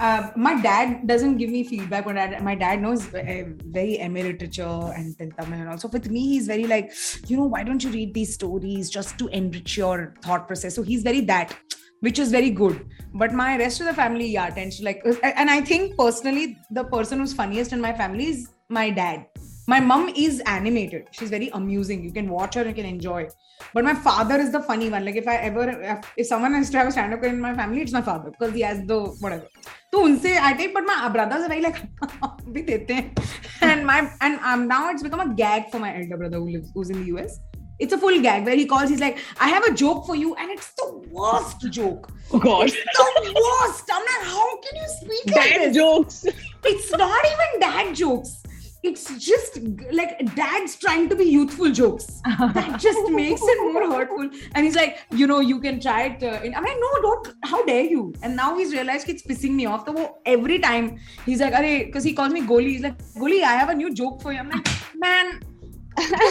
uh, 0.01 0.31
my 0.37 0.61
dad 0.63 1.07
doesn't 1.07 1.37
give 1.37 1.51
me 1.51 1.63
feedback 1.65 2.07
when 2.07 2.19
I, 2.19 2.41
my 2.41 2.55
dad 2.55 2.81
knows 2.83 3.03
uh, 3.15 3.45
very 3.79 3.99
MA 4.09 4.23
literature 4.29 4.93
and 4.97 5.15
then 5.19 5.31
Tamil 5.39 5.61
and 5.61 5.69
also 5.69 5.89
with 5.89 6.11
me 6.11 6.23
he's 6.29 6.47
very 6.47 6.67
like 6.67 6.93
you 7.29 7.37
know 7.37 7.45
why 7.45 7.63
don't 7.63 7.85
you 7.85 7.91
read 7.91 8.15
these 8.15 8.35
stories 8.35 8.91
just 8.91 9.19
to 9.19 9.29
enrich 9.29 9.77
your 9.77 10.15
thought 10.23 10.49
process 10.49 10.75
so 10.75 10.83
he's 10.83 11.03
very 11.03 11.21
that 11.21 11.57
which 12.02 12.20
is 12.20 12.32
very 12.32 12.50
good. 12.50 12.86
But 13.14 13.34
my 13.34 13.58
rest 13.58 13.80
of 13.82 13.88
the 13.88 13.94
family 13.94 14.28
yeah 14.28 14.50
tends 14.50 14.78
to 14.78 14.84
like 14.84 15.02
uh, 15.06 15.16
and 15.24 15.50
i 15.50 15.62
think 15.62 15.98
personally 15.98 16.58
the 16.72 16.84
person 16.84 17.20
who's 17.20 17.34
funniest 17.34 17.74
in 17.74 17.82
my 17.82 17.94
family 17.94 18.28
is 18.28 18.50
my 18.70 18.90
dad. 18.90 19.26
My 19.68 19.80
mom 19.80 20.10
is 20.16 20.42
animated. 20.48 21.10
She's 21.12 21.30
very 21.30 21.50
amusing. 21.54 22.04
You 22.04 22.12
can 22.12 22.28
watch 22.28 22.56
her 22.56 22.68
you 22.68 22.74
can 22.74 22.86
enjoy. 22.86 23.28
But 23.74 23.84
my 23.84 23.94
father 23.94 24.36
is 24.36 24.52
the 24.52 24.62
funny 24.62 24.90
one. 24.90 25.06
Like 25.06 25.16
if 25.16 25.28
i 25.28 25.36
ever 25.36 26.02
if 26.18 26.28
someone 26.28 26.54
has 26.54 26.70
to 26.72 26.78
have 26.80 26.88
a 26.88 26.92
stand-up 26.92 27.24
in 27.24 27.40
my 27.40 27.54
family 27.56 27.82
it's 27.82 27.92
my 27.92 28.02
father 28.02 28.32
because 28.32 28.54
he 28.54 28.62
has 28.62 28.86
the 28.86 29.00
whatever. 29.26 29.48
so 29.94 30.02
unse 30.08 30.32
i 30.48 30.50
take 30.58 30.74
but 30.74 30.86
my 30.88 30.96
uh, 31.06 31.10
brothers 31.14 31.46
are 31.46 31.52
very 31.52 31.62
like 31.62 31.78
and 33.70 33.86
my 33.86 33.98
and 34.22 34.40
I'm 34.50 34.68
now 34.68 34.90
it's 34.92 35.04
become 35.04 35.24
a 35.26 35.34
gag 35.34 35.70
for 35.72 35.80
my 35.80 35.92
elder 36.00 36.18
brother 36.18 36.38
who 36.38 36.50
lives 36.56 36.70
who's 36.74 36.92
in 36.92 37.04
the 37.04 37.12
us 37.22 37.40
it's 37.80 37.94
a 37.94 37.98
full 37.98 38.22
gag 38.22 38.46
where 38.46 38.56
he 38.56 38.66
calls 38.66 38.90
he's 38.90 39.00
like 39.00 39.20
I 39.40 39.50
have 39.50 39.64
a 39.66 39.74
joke 39.74 40.06
for 40.06 40.16
you 40.16 40.36
and 40.36 40.52
it's 40.52 40.72
the 40.74 40.92
worst 41.12 41.60
joke 41.72 42.12
oh 42.32 42.40
God, 42.40 42.68
it's 42.68 42.76
the 42.76 43.34
worst 43.62 43.84
I'm 43.92 44.02
like 44.02 44.28
how 44.28 44.62
can 44.62 44.76
you 44.82 44.88
speak 44.88 45.36
like 45.36 45.50
bad 45.50 45.62
this 45.70 45.76
jokes. 45.76 46.26
it's 46.64 46.92
not 46.92 47.26
even 47.26 47.60
dad 47.60 47.96
jokes. 47.96 48.44
It's 48.82 49.14
just 49.20 49.60
like 49.92 50.18
dad's 50.36 50.78
trying 50.78 51.10
to 51.10 51.16
be 51.16 51.26
youthful 51.26 51.70
jokes. 51.70 52.22
That 52.54 52.80
just 52.80 53.12
makes 53.12 53.42
it 53.44 53.74
more 53.74 53.92
hurtful. 53.92 54.30
And 54.56 54.66
he's 54.66 54.76
like, 54.76 55.00
you 55.12 55.28
know, 55.28 55.42
you 55.42 55.60
can 55.60 55.82
try 55.82 56.04
it. 56.04 56.24
Uh, 56.24 56.40
in, 56.42 56.56
I'm 56.56 56.64
like, 56.64 56.78
no, 56.80 57.02
don't. 57.02 57.36
How 57.44 57.66
dare 57.66 57.84
you? 57.84 58.14
And 58.24 58.38
now 58.38 58.58
he's 58.58 58.72
realized 58.72 59.10
it's 59.10 59.22
pissing 59.22 59.52
me 59.52 59.66
off. 59.66 59.86
So 59.86 60.20
every 60.26 60.60
time 60.60 60.98
he's 61.26 61.42
like, 61.42 61.54
because 61.88 62.06
he 62.06 62.14
calls 62.14 62.32
me 62.32 62.42
Goli. 62.42 62.70
He's 62.70 62.82
like, 62.82 62.98
Goli, 63.16 63.44
I 63.44 63.58
have 63.58 63.68
a 63.68 63.76
new 63.76 63.94
joke 63.94 64.22
for 64.22 64.32
you. 64.32 64.40
I'm 64.40 64.50
like, 64.50 64.68
man, 64.96 65.42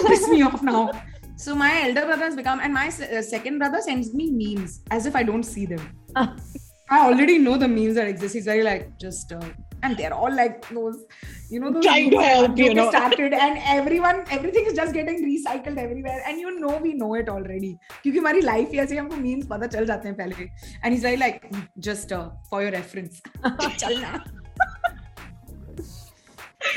piss 0.07 0.27
me 0.29 0.41
off 0.41 0.63
now. 0.63 0.91
So 1.38 1.56
my 1.56 1.82
elder 1.84 2.06
brother 2.06 2.24
has 2.26 2.36
become, 2.36 2.60
and 2.60 2.74
my 2.74 2.90
se- 2.90 3.18
uh, 3.18 3.22
second 3.22 3.58
brother 3.60 3.82
sends 3.82 4.14
me 4.14 4.32
memes 4.32 4.82
as 4.92 5.06
if 5.06 5.16
I 5.16 5.24
don't 5.24 5.44
see 5.44 5.66
them. 5.66 5.94
I 6.16 7.00
already 7.00 7.38
know 7.40 7.58
the 7.58 7.68
memes 7.68 7.96
that 7.96 8.08
exist. 8.08 8.36
He's 8.36 8.46
very 8.46 8.62
like 8.62 9.00
just, 9.00 9.32
uh, 9.32 9.42
and 9.82 9.98
they're 9.98 10.14
all 10.14 10.32
like 10.32 10.68
those, 10.70 11.06
you 11.50 11.60
know, 11.60 11.72
those 11.72 11.84
Trying 11.84 12.12
to 12.12 12.18
memes 12.18 12.28
that 12.28 12.36
help, 12.36 12.58
you 12.58 12.66
joke 12.66 12.72
is 12.72 12.78
know. 12.78 12.90
started, 12.90 13.34
and 13.34 13.58
everyone, 13.66 14.24
everything 14.30 14.66
is 14.66 14.74
just 14.74 14.94
getting 14.94 15.24
recycled 15.26 15.78
everywhere, 15.78 16.22
and 16.28 16.40
you 16.40 16.60
know 16.60 16.78
we 16.78 16.94
know 16.94 17.16
it 17.16 17.30
already. 17.30 17.74
क्योंकि 18.04 18.20
हमारी 18.20 18.42
life 18.42 18.70
ही 18.72 18.80
ऐसे 18.80 18.96
है, 18.96 19.02
हमको 19.02 19.22
memes 19.24 19.46
पता 19.48 19.68
चल 19.68 19.86
जाते 19.86 20.08
हैं 20.08 20.18
पहले. 20.18 20.48
And 20.84 20.94
he's 20.94 21.02
very 21.02 21.18
like, 21.18 21.52
just 21.80 22.12
uh, 22.12 22.30
for 22.50 22.62
your 22.62 22.72
reference, 22.72 23.22
चलना. 23.78 24.24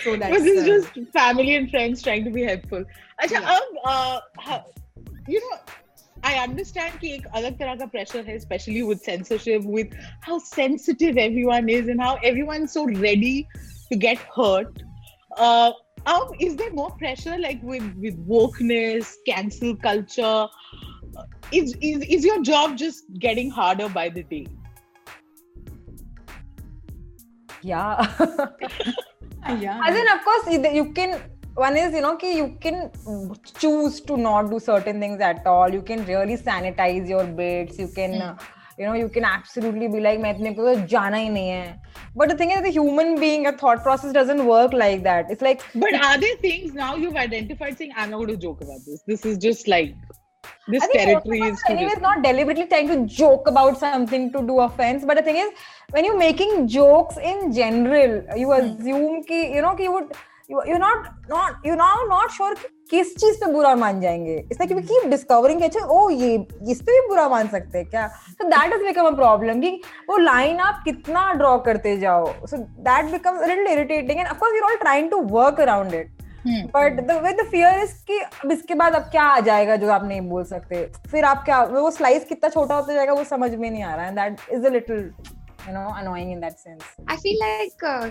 so 0.05 0.17
that's. 0.17 0.31
but 0.31 0.43
this 0.45 0.59
is 0.59 0.63
uh, 0.63 0.67
just 0.67 1.13
family 1.13 1.57
and 1.57 1.71
friends 1.71 2.03
trying 2.03 2.25
to 2.25 2.31
be 2.31 2.43
helpful. 2.43 2.85
अच्छा 3.23 3.41
Yeah. 3.41 3.57
अब 3.57 3.63
uh, 3.85 4.21
ha- 4.39 4.65
you 5.29 5.41
know 5.41 5.59
I 6.29 6.35
understand 6.43 6.99
कि 7.01 7.13
एक 7.15 7.27
अलग 7.41 7.59
तरह 7.59 7.75
का 7.83 7.91
pressure 7.95 8.23
है 8.29 8.37
especially 8.37 8.83
with 8.91 9.03
censorship 9.09 9.63
with 9.79 9.97
how 10.29 10.39
sensitive 10.39 11.19
everyone 11.25 11.69
is 11.69 11.89
and 11.95 12.01
how 12.01 12.15
everyone's 12.33 12.73
so 12.73 12.85
ready 13.07 13.35
to 13.93 13.99
get 14.07 14.19
hurt. 14.39 14.83
Uh, 15.37 15.73
um, 16.07 16.33
is 16.41 16.57
there 16.57 16.73
more 16.73 16.91
pressure 17.03 17.37
like 17.39 17.63
with 17.63 17.87
with 18.07 18.19
wokeness, 18.35 19.15
cancel 19.29 19.77
culture? 19.89 20.47
Uh, 21.17 21.25
Is, 21.57 21.75
is 21.89 22.01
is 22.15 22.25
your 22.27 22.43
job 22.47 22.73
just 22.81 23.05
getting 23.25 23.51
harder 23.57 23.89
by 23.97 24.09
the 24.17 24.23
day? 24.31 24.47
Yeah. 27.63 28.07
yeah. 29.61 29.81
As 29.85 29.97
in, 29.97 30.07
of 30.13 30.25
course, 30.25 30.47
you 30.51 30.61
you 30.73 30.93
can. 30.93 31.19
One 31.55 31.77
is, 31.77 31.95
you 31.95 32.03
know, 32.03 32.17
कि 32.17 32.35
you 32.35 32.59
can 32.61 32.91
choose 33.59 34.01
to 34.03 34.17
not 34.19 34.51
do 34.51 34.59
certain 34.61 35.01
things 35.01 35.21
at 35.21 35.47
all. 35.47 35.71
You 35.71 35.81
can 35.81 36.05
really 36.05 36.37
sanitize 36.37 37.09
your 37.09 37.25
bits. 37.25 37.79
You 37.79 37.89
can, 37.89 38.21
uh, 38.21 38.37
you 38.79 38.85
know, 38.85 38.93
you 38.93 39.09
can 39.09 39.25
absolutely 39.25 39.89
be 39.89 40.01
like, 40.01 40.21
मैं 40.21 40.35
इतने 40.37 40.55
को 40.55 40.67
तो 40.67 40.87
जाना 40.87 41.17
ही 41.17 41.31
नहीं 41.31 41.49
है. 41.49 41.81
But 42.15 42.29
the 42.29 42.37
thing 42.37 42.51
is, 42.51 42.61
the 42.61 42.71
human 42.71 43.19
being, 43.19 43.47
a 43.47 43.53
thought 43.53 43.83
process 43.83 44.13
doesn't 44.13 44.45
work 44.45 44.75
like 44.75 45.03
that. 45.05 45.31
It's 45.31 45.41
like, 45.41 45.65
But 45.75 45.95
are 45.95 46.19
there 46.19 46.37
things 46.37 46.75
now 46.75 46.95
you've 46.95 47.17
identified 47.17 47.79
saying, 47.79 47.93
I'm 47.97 48.11
not 48.11 48.19
going 48.19 48.29
to 48.29 48.37
joke 48.37 48.61
about 48.61 48.85
this? 48.87 49.03
This 49.07 49.25
is 49.25 49.39
just 49.39 49.67
like, 49.67 49.95
this 50.68 50.84
I 50.84 50.88
think 50.88 51.00
territory 51.00 51.40
is 51.42 51.62
too 51.68 51.74
anyways 51.74 52.02
not 52.02 52.24
deliberately 52.24 52.66
trying 52.68 52.88
to 52.88 53.06
joke 53.06 53.48
about 53.48 53.78
something 53.78 54.32
to 54.34 54.42
do 54.42 54.60
offense. 54.60 55.06
But 55.06 55.18
the 55.18 55.24
thing 55.24 55.38
is, 55.38 55.50
when 55.92 56.06
you're 56.06 56.18
making 56.18 56.68
jokes 56.68 57.18
in 57.18 57.52
general, 57.52 58.24
you 58.38 58.52
assume 58.52 59.24
कि 59.24 59.56
you 59.56 59.62
know 59.62 59.76
कि 59.76 59.84
you 59.84 59.92
would 59.92 60.12
you're 60.50 60.80
not 60.80 61.10
not 61.30 61.56
you're 61.64 61.76
now 61.78 61.96
not 62.08 62.32
sure 62.32 62.56
कि 62.56 62.68
किस 62.90 63.16
चीज़ 63.18 63.38
पे 63.40 63.52
बुरा 63.52 63.74
मान 63.76 64.00
जाएँगे 64.02 64.36
like 64.60 64.72
we 64.72 64.82
keep 64.88 65.06
discovering 65.10 65.62
अच्छा 65.64 65.80
ओ 65.80 66.10
ये 66.10 66.34
इस 66.72 66.82
पे 66.82 67.00
भी 67.00 67.08
बुरा 67.08 67.28
मान 67.30 67.48
सकते 67.48 67.78
हैं 67.78 67.88
क्या 67.90 68.10
so 68.40 68.50
that 68.54 68.74
has 68.76 68.82
become 68.88 69.08
a 69.12 69.16
problem 69.20 69.62
कि 69.62 69.70
वो 70.10 70.18
लाइन 70.18 70.60
आप 70.60 70.82
कितना 70.86 71.32
ड्रॉ 71.42 71.58
करते 71.68 71.96
जाओ 71.98 72.26
so 72.52 72.60
that 72.88 73.12
becomes 73.14 73.46
a 73.46 73.48
little 73.52 73.72
irritating 73.76 74.20
and 74.20 74.32
of 74.34 74.42
course 74.42 74.58
we're 74.58 74.68
all 74.72 74.82
trying 74.82 75.10
to 75.14 75.20
work 75.38 75.62
around 75.68 75.94
it 76.02 76.21
but 76.48 77.00
the 77.08 77.20
way 77.24 77.32
the 77.42 77.48
fear 77.52 77.80
is 77.84 77.94
कि 78.08 78.20
अब 78.44 78.52
इसके 78.52 78.76
बाद 78.82 78.96
अब 78.96 79.10
क्या 79.12 79.24
आ 79.24 79.40
जाएगा 79.50 79.76
जो 79.84 79.90
आप 79.92 80.04
नहीं 80.06 80.22
बोल 80.30 80.44
सकते 80.54 80.86
फिर 81.12 81.26
आप 81.26 81.44
क्या 81.46 81.62
वो 81.64 81.92
स्लाइस 81.92 82.26
कितना 82.30 82.50
छोटा 82.50 82.76
होता 82.76 82.94
जाएगा 82.94 83.14
वो 83.14 83.24
समझ 83.36 83.54
में 83.54 83.70
नहीं 83.70 83.84
आ 83.84 83.94
रहा 83.96 84.06
है 84.06 84.16
that 84.16 84.50
is 84.54 84.66
a 84.66 84.70
little 84.80 84.98
you 85.68 85.74
know 85.74 85.88
annoying 86.00 86.32
in 86.32 86.40
that 86.40 86.58
sense 86.58 86.84
I 87.14 87.18
feel 87.26 87.40
like 87.46 87.88
uh, 87.94 88.10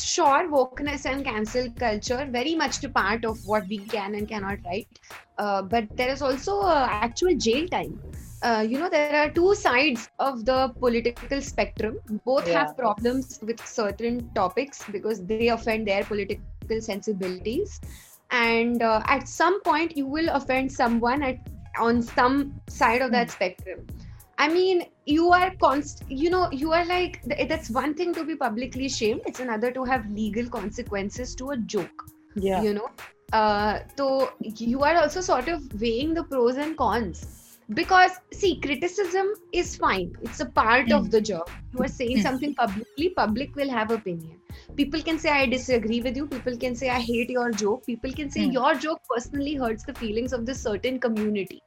sure 0.00 0.48
wokeness 0.56 1.04
and 1.12 1.24
cancel 1.24 1.70
culture 1.80 2.24
very 2.36 2.54
much 2.62 2.82
a 2.84 2.90
part 2.98 3.24
of 3.30 3.46
what 3.52 3.66
we 3.74 3.78
can 3.94 4.14
and 4.20 4.28
cannot 4.34 4.68
write, 4.68 5.00
uh, 5.38 5.62
but 5.74 5.96
there 6.00 6.12
is 6.16 6.22
also 6.28 6.56
uh, 6.74 6.86
actual 7.06 7.34
jail 7.48 7.68
time. 7.74 7.94
Uh, 8.48 8.62
you 8.70 8.78
know 8.80 8.88
there 8.94 9.14
are 9.18 9.28
two 9.36 9.52
sides 9.58 10.08
of 10.24 10.40
the 10.48 10.56
political 10.80 11.40
spectrum. 11.50 11.94
Both 12.30 12.48
Yeah. 12.48 12.58
have 12.58 12.74
problems 12.80 13.38
with 13.50 13.62
certain 13.74 14.18
topics 14.40 14.82
because 14.96 15.22
they 15.30 15.48
offend 15.54 15.92
their 15.92 16.02
political 16.10 16.44
sensibilities, 16.72 17.80
and 18.30 18.82
uh, 18.82 19.02
at 19.06 19.28
some 19.28 19.60
point 19.62 19.96
you 19.96 20.06
will 20.06 20.28
offend 20.30 20.70
someone 20.72 21.22
at 21.22 21.36
on 21.78 22.02
some 22.02 22.52
side 22.68 23.02
of 23.02 23.10
that 23.10 23.30
spectrum. 23.30 23.86
I 24.38 24.48
mean, 24.48 24.84
you 25.06 25.30
are 25.30 25.52
const, 25.60 26.02
you 26.08 26.30
know, 26.30 26.50
you 26.50 26.72
are 26.72 26.84
like, 26.84 27.20
that's 27.48 27.70
one 27.70 27.94
thing 27.94 28.12
to 28.14 28.24
be 28.24 28.34
publicly 28.36 28.88
shamed. 28.88 29.22
It's 29.26 29.40
another 29.40 29.70
to 29.72 29.84
have 29.84 30.10
legal 30.10 30.48
consequences 30.48 31.34
to 31.36 31.50
a 31.50 31.56
joke, 31.56 32.04
Yeah. 32.34 32.62
you 32.62 32.74
know. 32.74 32.88
Uh, 33.32 33.80
so 33.96 34.32
you 34.40 34.82
are 34.82 34.96
also 34.96 35.20
sort 35.20 35.48
of 35.48 35.62
weighing 35.80 36.14
the 36.14 36.24
pros 36.24 36.56
and 36.56 36.76
cons. 36.76 37.24
because 37.76 38.10
see 38.38 38.48
criticism 38.64 39.28
is 39.58 39.68
fine 39.82 40.08
it's 40.26 40.40
a 40.44 40.46
part 40.56 40.90
Hmm. 40.90 40.96
of 40.96 41.06
the 41.12 41.20
job 41.28 41.52
you 41.76 41.84
are 41.84 41.88
saying 41.92 42.18
something 42.24 42.50
publicly 42.58 43.06
public 43.20 43.54
will 43.60 43.70
have 43.76 43.90
opinion 43.94 44.34
people 44.76 45.02
can 45.08 45.18
say 45.18 45.30
i 45.30 45.46
disagree 45.46 46.00
with 46.02 46.16
you. 46.16 46.26
People 46.26 46.56
can 46.56 46.74
say 46.74 46.88
i 46.90 47.00
hate 47.00 47.30
your 47.30 47.50
joke. 47.52 47.84
People 47.86 48.12
can 48.12 48.30
say 48.30 48.44
Hmm. 48.44 48.50
your 48.56 48.74
joke 48.74 49.00
personally 49.14 49.54
hurts 49.54 49.84
the 49.84 49.94
feelings 49.94 50.32
of 50.32 50.46
this 50.46 50.60
certain 50.62 50.98
community. 51.00 51.62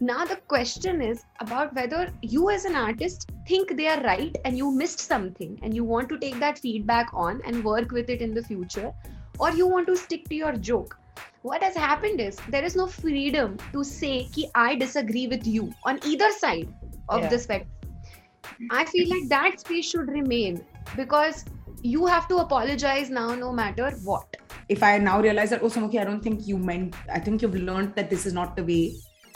Now 0.00 0.24
the 0.24 0.36
question 0.52 1.00
is 1.02 1.24
about 1.40 1.74
whether 1.74 2.08
you 2.22 2.50
as 2.50 2.64
an 2.64 2.74
artist 2.76 3.30
think 3.48 3.76
they 3.76 3.88
are 3.88 4.00
right 4.02 4.36
and 4.44 4.56
you 4.58 4.70
missed 4.72 5.00
something 5.00 5.58
and 5.62 5.74
you 5.74 5.84
want 5.84 6.08
to 6.10 6.18
take 6.18 6.38
that 6.40 6.58
feedback 6.58 7.10
on 7.12 7.40
and 7.44 7.64
work 7.64 7.92
with 7.92 8.10
it 8.10 8.20
in 8.20 8.34
the 8.34 8.42
future 8.42 8.92
or 9.38 9.50
you 9.52 9.66
want 9.66 9.86
to 9.88 9.96
stick 9.96 10.28
to 10.28 10.34
your 10.34 10.52
joke. 10.52 10.98
What 11.42 11.62
has 11.62 11.76
happened 11.76 12.20
is 12.20 12.36
there 12.48 12.64
is 12.64 12.76
no 12.76 12.86
freedom 12.86 13.56
to 13.72 13.84
say 13.84 14.14
ki 14.36 14.48
i 14.54 14.74
disagree 14.76 15.26
with 15.36 15.46
you 15.46 15.70
on 15.84 16.00
either 16.14 16.30
side 16.40 16.68
of 17.08 17.22
Yeah. 17.22 17.28
the 17.28 17.38
spectrum. 17.38 17.68
I 18.70 18.84
feel 18.84 19.08
like 19.08 19.28
that 19.28 19.60
space 19.60 19.90
should 19.90 20.08
remain 20.08 20.64
because 20.96 21.44
you 21.90 22.06
have 22.06 22.26
to 22.28 22.38
apologize 22.40 23.08
now 23.10 23.28
no 23.38 23.52
matter 23.52 23.88
what. 24.08 24.36
If 24.68 24.82
i 24.88 24.90
now 24.98 25.16
realize 25.22 25.54
that 25.54 25.62
oh 25.66 25.70
samuki 25.76 25.98
i 26.02 26.04
don't 26.08 26.22
think 26.26 26.44
you 26.50 26.58
meant 26.68 26.98
i 27.16 27.20
think 27.24 27.44
you've 27.44 27.56
learned 27.68 27.96
that 27.96 28.12
this 28.14 28.26
is 28.30 28.36
not 28.38 28.54
the 28.58 28.64
way. 28.68 28.84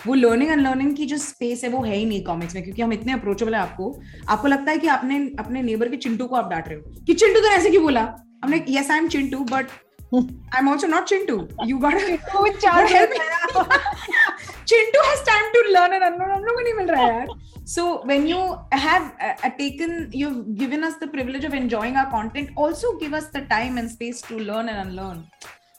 वो 0.07 0.15
learning 0.15 0.51
and 0.51 0.61
learning 0.61 0.95
की 0.97 1.07
जो 1.07 1.17
space 1.19 1.63
है 1.65 1.71
वो 1.71 1.83
है 1.85 1.95
ही 1.97 2.05
नहीं 2.07 2.23
comics 2.25 2.55
में 2.55 2.63
क्योंकि 2.65 2.83
हम 2.83 2.93
इतने 2.93 3.13
अप्रोचेबल 3.13 3.55
है 3.55 3.61
आपको। 3.61 3.85
आपको 4.29 4.49
लगता 4.49 4.71
है 4.71 4.79
कि 4.79 4.87
आपने 4.97 5.17
अपने 5.39 5.63
नेबर 5.63 5.89
के 5.89 5.97
चिंटू 5.97 6.27
को 6.27 6.37
आप 6.37 6.51
डांट 6.51 6.69
रहे 6.69 6.77
हो। 6.79 7.05
कि 7.07 7.15
चिंटू 7.15 7.41
तो 7.41 7.49
ऐसे 7.49 7.71
क्यों 7.71 7.83
बोला? 7.83 8.03
हमने 8.45 8.65
yes 8.69 8.91
I 8.91 8.99
am 8.99 9.09
Chintu 9.09 9.39
but 9.53 9.67
I 10.15 10.59
am 10.59 10.69
also 10.71 10.87
not 10.87 11.05
Chintu 11.05 11.37
you 11.67 11.79
got 11.79 11.95
Chintu 14.67 15.01
has 15.09 15.25
time 15.27 15.51
to 15.55 15.63
learn 15.71 15.93
and 15.95 16.03
unlearn 16.03 16.31
हम 16.31 16.45
लोग 16.45 16.55
को 16.57 16.63
नहीं 16.63 16.75
मिल 16.75 16.87
रहा 16.87 17.03
है 17.03 17.15
यार। 17.15 17.27
So 17.69 18.05
when 18.07 18.29
you 18.29 18.61
have 18.71 19.13
uh, 19.21 19.51
taken, 19.59 20.09
you've 20.13 20.55
given 20.55 20.85
us 20.85 20.95
the 21.01 21.09
privilege 21.09 21.45
of 21.45 21.53
enjoying 21.53 21.97
our 21.97 22.09
content. 22.09 22.51
Also 22.55 22.97
give 22.99 23.13
us 23.13 23.27
the 23.31 23.41
time 23.47 23.77
and 23.77 23.91
space 23.91 24.23
to 24.23 24.39
learn 24.39 24.69
and 24.69 24.89
unlearn. 24.89 25.27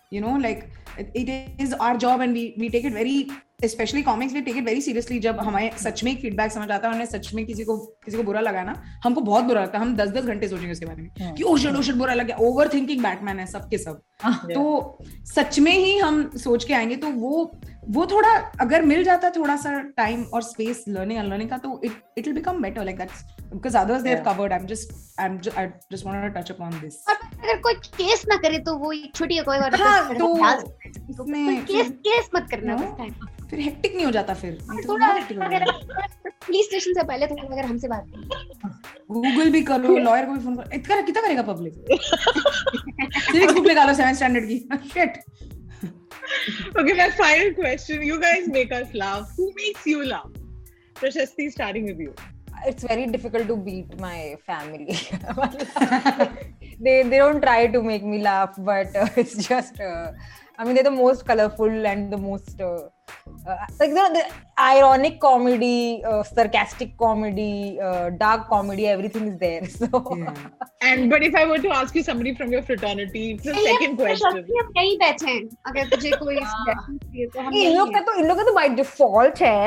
You 0.10 0.20
know, 0.20 0.34
like 0.36 0.70
it, 0.98 1.10
it 1.14 1.54
is 1.58 1.72
our 1.72 1.98
job 1.98 2.20
and 2.20 2.34
we 2.34 2.56
we 2.58 2.70
take 2.70 2.84
it 2.84 2.92
very 2.92 3.30
especially 3.60 4.04
comics 4.04 4.34
we 4.34 4.42
take 4.42 4.58
it 4.58 4.66
very 4.66 4.82
seriously 4.82 5.20
जब 5.20 5.40
हमारे 5.40 5.72
सच 5.78 6.04
में 6.04 6.16
feedback 6.22 6.52
समझ 6.52 6.70
आता 6.72 6.88
है 6.88 6.90
और 6.90 6.96
हमें 6.96 7.06
सच 7.06 7.34
में 7.34 7.46
किसी 7.46 7.64
को 7.64 7.78
किसी 8.06 8.18
को 8.18 8.24
बुरा 8.24 8.40
लगा 8.40 8.64
ना 8.64 8.74
हमको 9.04 9.22
बहुत 9.22 9.44
बुरा 9.44 9.62
लगता 9.62 9.78
है। 9.78 9.86
हम 9.86 9.96
दस 9.96 10.10
दस 10.10 10.26
घंटे 10.26 10.48
सोचेंगे 10.48 10.72
उसके 10.72 10.86
बारे 10.86 11.02
में 11.02 11.34
कि 11.36 11.44
ओ 11.44 11.56
शिट 11.58 11.76
ओ 11.76 11.82
शिट 11.82 11.96
बुरा 11.96 12.14
लग 12.14 12.26
गया। 12.26 12.36
ओवर 12.38 12.70
थिंकिंग 12.74 13.02
बैटमैन 13.04 13.40
है 13.40 13.46
सबके 13.46 13.78
सब। 13.78 14.02
तो 14.26 14.98
सच 15.36 15.60
में 15.60 15.72
ही 15.72 15.98
हम 15.98 16.30
सोच 16.38 16.64
के 16.64 16.74
आएँगे 16.74 16.96
तो 16.96 17.10
वो 17.10 17.52
वो 17.90 18.06
थोड़ा 18.06 18.30
अगर 18.62 18.82
मिल 18.82 19.04
जाता 19.04 19.30
थोड़ा 19.30 19.56
सा 19.56 19.80
टाइम 19.98 20.24
और 20.24 20.42
स्पेस 20.44 20.84
लर्निंग 20.90 21.20
अनलर्निंग 21.20 21.50
का 21.50 21.58
तो 21.58 21.82
it 21.84 21.92
it 22.18 22.28
will 22.28 22.36
become 22.36 22.62
better 22.62 22.84
like 22.84 22.98
that's 22.98 23.24
others 23.52 24.02
they 24.02 24.14
Yeah. 24.14 24.24
Covered 24.26 24.54
I 24.54 24.60
am 24.60 24.66
just 24.68 24.94
I 25.20 25.26
am 25.26 25.40
I 25.58 25.68
just 25.92 26.06
wanted 26.06 26.34
to 26.34 26.40
touch 26.40 26.52
upon 26.52 26.80
this 26.82 26.96
और 27.10 27.16
अगर 27.16 27.58
कोई 27.68 27.74
केस 27.98 28.24
ना 28.30 28.36
करे 28.44 28.58
तो 28.68 28.76
वो 28.78 28.92
एक 28.92 29.16
छोटी 29.16 29.38
कोई 29.50 29.58
और 29.58 29.76
हाँ, 29.82 30.14
तो 30.16 30.34
कोई 30.36 31.56
केस 31.72 31.90
केस 32.08 32.30
मत 32.36 32.48
करना 32.52 32.76
No. 32.78 32.82
बस. 33.00 33.48
फिर 33.50 33.60
हेक्टिक 33.60 33.96
नहीं 33.96 34.06
हो 34.06 34.12
जाता 34.12 34.34
फिर 34.34 34.54
तो 34.62 34.88
थोड़ा 34.88 35.08
hectic 35.18 35.38
हो 35.44 35.50
जाता 35.52 35.72
है। 35.72 36.32
पुलिस 36.48 36.66
स्टेशन 36.66 36.94
से 36.94 37.04
पहले 37.04 37.28
थोड़ा 37.28 37.44
अगर 37.44 37.66
हमसे 37.66 37.88
बात 37.88 38.06
करें 38.10 38.72
गूगल 39.12 39.50
भी 39.52 39.62
करो 39.70 39.98
लॉयर 39.98 40.26
को 40.26 40.32
भी 40.34 40.40
फ़ोन 40.44 40.56
करो 40.56 40.76
इतना 40.78 41.02
कितना 41.02 41.22
करेगा 41.22 41.42
पब्लिक 41.54 41.74
सिविक्स 41.74 43.54
बुक 43.54 43.68
निकालो 43.68 43.94
7 44.02 44.16
स्टैंडर्ड 44.16 44.48
की 44.48 44.58
shit 44.94 45.24
Okay, 46.80 46.94
my 46.98 47.06
final 47.20 47.52
question. 47.58 48.02
You 48.08 48.16
guys 48.24 48.48
make 48.56 48.72
us 48.78 48.90
laugh. 49.02 49.30
Who 49.38 49.46
makes 49.60 49.86
you 49.92 50.02
laugh? 50.10 50.34
Prashasti, 51.00 51.46
starting 51.54 51.86
with 51.90 52.02
you. 52.06 52.12
it's 52.67 52.85
very 52.85 53.07
difficult 53.07 53.47
to 53.49 53.57
beat 53.57 53.99
my 54.01 54.37
family. 54.47 54.99
they 56.81 57.03
they 57.03 57.19
don't 57.19 57.41
try 57.41 57.67
to 57.67 57.83
make 57.83 58.05
me 58.05 58.23
laugh, 58.23 58.55
but 58.59 58.95
uh, 58.95 59.09
it's 59.17 59.37
just. 59.49 59.81
Uh, 59.81 60.13
I 60.59 60.65
mean, 60.65 60.75
they're 60.75 60.85
the 60.85 60.91
most 60.91 61.25
colorful 61.27 61.87
and 61.87 62.13
the 62.13 62.19
most 62.19 62.61
uh, 62.61 62.89
uh, 63.47 63.57
like 63.81 63.91
the, 63.91 64.05
the 64.17 64.25
ironic 64.61 65.19
comedy, 65.19 66.03
uh, 66.05 66.23
sarcastic 66.23 66.97
comedy, 66.99 67.81
uh, 67.81 68.11
dark 68.11 68.49
comedy. 68.49 68.87
Everything 68.87 69.29
is 69.29 69.39
there. 69.39 69.67
So 69.67 69.89
And 70.83 71.11
but 71.11 71.23
if 71.23 71.35
I 71.35 71.47
were 71.47 71.59
to 71.59 71.71
ask 71.71 71.95
you 71.95 72.03
somebody 72.03 72.35
from 72.35 72.53
your 72.53 72.63
fraternity, 72.63 73.33
it's 73.33 73.45
the 73.45 73.55
second 73.55 73.97
question. 73.97 74.45
हम 74.59 74.73
यहीं 74.77 74.97
बैठे 74.99 75.31
हैं 75.31 75.43
अगर 75.67 75.89
तुझे 75.95 76.11
कोई 76.11 76.37
suggestion 76.37 76.99
चाहिए 77.05 77.27
तो 77.27 77.41
हम 77.41 77.53
इन 77.53 77.59
यहीं 77.63 77.77
लोग 77.77 77.93
का 77.95 77.99
हैं। 77.99 78.05
तो 78.07 78.15
इन 78.21 78.29
लोग 78.29 78.37
का 78.39 78.45
तो 78.45 78.55
by 78.61 78.69
default 78.83 79.43
है. 79.43 79.61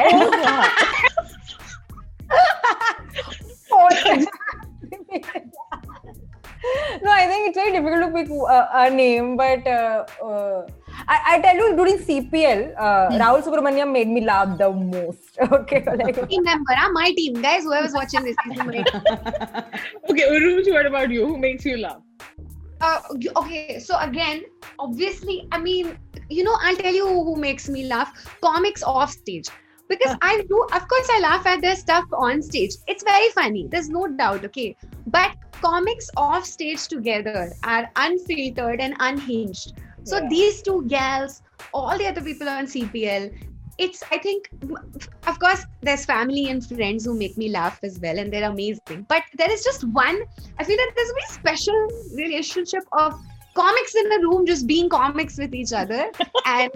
pick 8.21 8.31
uh, 8.31 8.67
a 8.75 8.91
name, 8.91 9.37
but 9.37 9.67
uh, 9.67 10.05
uh, 10.23 10.67
I, 11.09 11.21
I 11.27 11.41
tell 11.41 11.57
you, 11.57 11.77
during 11.77 11.99
CPL, 11.99 12.75
uh, 12.79 13.09
Rahul 13.11 13.43
Subramanian 13.43 13.93
made 13.93 14.09
me 14.09 14.25
laugh 14.25 14.59
the 14.59 14.71
most. 14.73 15.39
Okay, 15.53 15.85
like, 15.87 16.29
team 16.29 16.45
member, 16.45 16.75
huh? 16.75 16.91
my 16.93 17.13
team, 17.17 17.35
guys. 17.41 17.65
Whoever's 17.65 17.93
watching 17.93 18.25
this, 18.25 18.37
is 18.51 18.57
my 18.59 18.85
Okay, 20.11 20.27
Uruj, 20.37 20.71
what 20.73 20.87
about 20.87 21.11
you? 21.11 21.27
Who 21.27 21.39
makes 21.39 21.65
you 21.65 21.79
laugh? 21.79 22.03
uh, 22.81 23.01
okay 23.37 23.79
so 23.79 23.99
again 23.99 24.43
obviously 24.79 25.47
i 25.53 25.59
mean 25.59 25.99
you 26.31 26.43
know 26.43 26.57
i'll 26.63 26.77
tell 26.77 26.95
you 26.95 27.07
who 27.07 27.37
makes 27.37 27.69
me 27.69 27.85
laugh 27.87 28.11
comics 28.41 28.83
off 28.83 29.11
stage 29.11 29.49
because 29.91 30.17
i 30.23 30.33
do 30.49 30.63
of 30.79 30.87
course 30.93 31.09
i 31.17 31.19
laugh 31.27 31.47
at 31.53 31.61
their 31.67 31.77
stuff 31.77 32.05
on 32.13 32.43
stage. 32.49 32.75
It's 32.87 33.05
very 33.05 33.29
funny. 33.31 33.67
There's 33.71 33.89
no 33.91 34.07
doubt 34.07 34.45
okay? 34.47 34.77
But 35.07 35.37
comics 35.61 36.11
off 36.17 36.47
stage 36.47 36.89
together 36.89 37.53
are 37.65 37.91
unfiltered 37.97 38.81
and 38.81 38.95
unhinged. 39.11 39.75
So 40.05 40.19
Yeah. 40.19 40.29
these 40.35 40.63
two 40.63 40.85
gals 40.97 41.43
all 41.75 41.99
the 41.99 42.07
other 42.11 42.23
people 42.27 42.49
on 42.49 42.67
cpl 42.75 43.27
it's 43.87 44.03
i 44.15 44.19
think 44.19 44.49
of 45.33 45.39
course 45.43 45.65
there's 45.89 46.05
family 46.11 46.45
and 46.53 46.65
friends 46.71 47.05
who 47.05 47.15
make 47.19 47.37
me 47.43 47.49
laugh 47.57 47.79
as 47.83 47.99
well 48.01 48.19
and 48.19 48.33
they're 48.33 48.49
amazing. 48.51 49.05
But 49.09 49.23
there 49.43 49.51
is 49.51 49.63
just 49.65 49.85
one 49.85 50.19
I 50.59 50.65
feel 50.65 50.77
that 50.77 50.93
there's 50.97 51.11
a 51.11 51.19
very 51.21 51.31
special 51.41 51.89
relationship 52.23 52.83
of 52.93 53.15
comics 53.55 53.95
in 53.95 54.13
a 54.13 54.19
room 54.27 54.47
just 54.47 54.67
being 54.67 54.89
comics 54.89 55.39
with 55.39 55.55
each 55.55 55.73
other. 55.73 56.11
and 56.47 56.71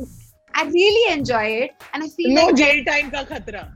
I 0.54 0.63
really 0.65 1.13
enjoy 1.17 1.45
it. 1.65 1.71
And 1.93 2.04
I 2.04 2.08
feel 2.10 2.32
No 2.39 2.47
like, 2.47 2.56
jail 2.56 2.84
time 2.86 3.12
ka 3.12 3.23
khatra. 3.34 3.67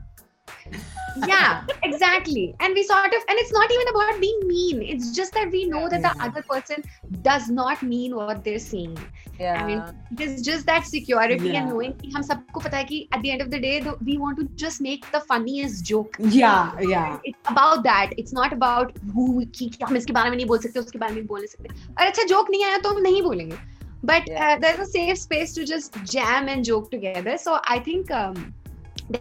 yeah, 1.28 1.64
exactly. 1.84 2.54
And 2.60 2.74
we 2.74 2.82
sort 2.82 3.14
of, 3.14 3.22
and 3.28 3.38
it's 3.38 3.52
not 3.52 3.70
even 3.70 3.88
about 3.88 4.20
being 4.20 4.40
mean. 4.48 4.82
It's 4.82 5.12
just 5.18 5.32
that 5.34 5.50
we 5.50 5.64
know 5.66 5.88
that 5.88 6.02
the 6.06 6.12
Yeah. 6.16 6.24
other 6.26 6.42
person 6.42 6.82
does 7.26 7.48
not 7.58 7.82
mean 7.82 8.16
what 8.20 8.42
they're 8.48 8.64
saying. 8.70 8.96
yeah. 9.38 9.60
I 9.60 9.66
mean, 9.68 9.78
it 10.14 10.20
is 10.24 10.42
just 10.48 10.66
that 10.70 10.84
security 10.88 11.36
Yeah. 11.52 11.60
and 11.60 11.70
knowing 11.70 11.92
कि 12.00 12.10
हम 12.16 12.22
सबको 12.30 12.60
पता 12.66 12.76
है 12.76 12.84
कि 12.90 12.98
at 13.16 13.22
the 13.22 13.30
end 13.36 13.42
of 13.44 13.50
the 13.54 13.60
day, 13.66 13.72
the, 13.86 13.94
we 14.08 14.16
want 14.24 14.38
to 14.40 14.44
just 14.64 14.80
make 14.88 15.06
the 15.14 15.20
funniest 15.30 15.84
joke. 15.92 16.18
yeah 16.40 16.84
yeah 16.92 17.16
it's 17.30 17.52
about 17.54 17.82
that 17.86 18.12
it's 18.24 18.36
not 18.40 18.52
about 18.58 18.92
who 19.14 19.26
कि 19.46 19.70
कि 19.76 19.84
हम 19.84 19.96
इसके 20.02 20.12
बारे 20.18 20.30
में 20.30 20.36
नहीं 20.36 20.46
बोल 20.52 20.58
सकते 20.66 20.80
उसके 20.80 20.98
बारे 21.04 21.14
में 21.14 21.20
नहीं 21.20 21.28
बोल 21.32 21.46
सकते 21.54 21.74
और 22.00 22.06
अच्छा 22.06 22.22
जोक 22.34 22.50
नहीं 22.50 22.64
आया 22.64 22.78
तो 22.86 22.94
हम 22.94 23.00
नहीं 23.08 23.22
बोलेंगे 23.22 23.58
but 24.03 24.23
Yeah. 24.27 24.55
uh, 24.55 24.59
there's 24.59 24.79
a 24.79 24.85
safe 24.85 25.17
space 25.17 25.53
to 25.53 25.65
just 25.65 25.93
jam 26.05 26.47
and 26.47 26.63
joke 26.63 26.89
together 26.91 27.37
so 27.37 27.59
i 27.65 27.79
think 27.79 28.11
um, 28.11 28.53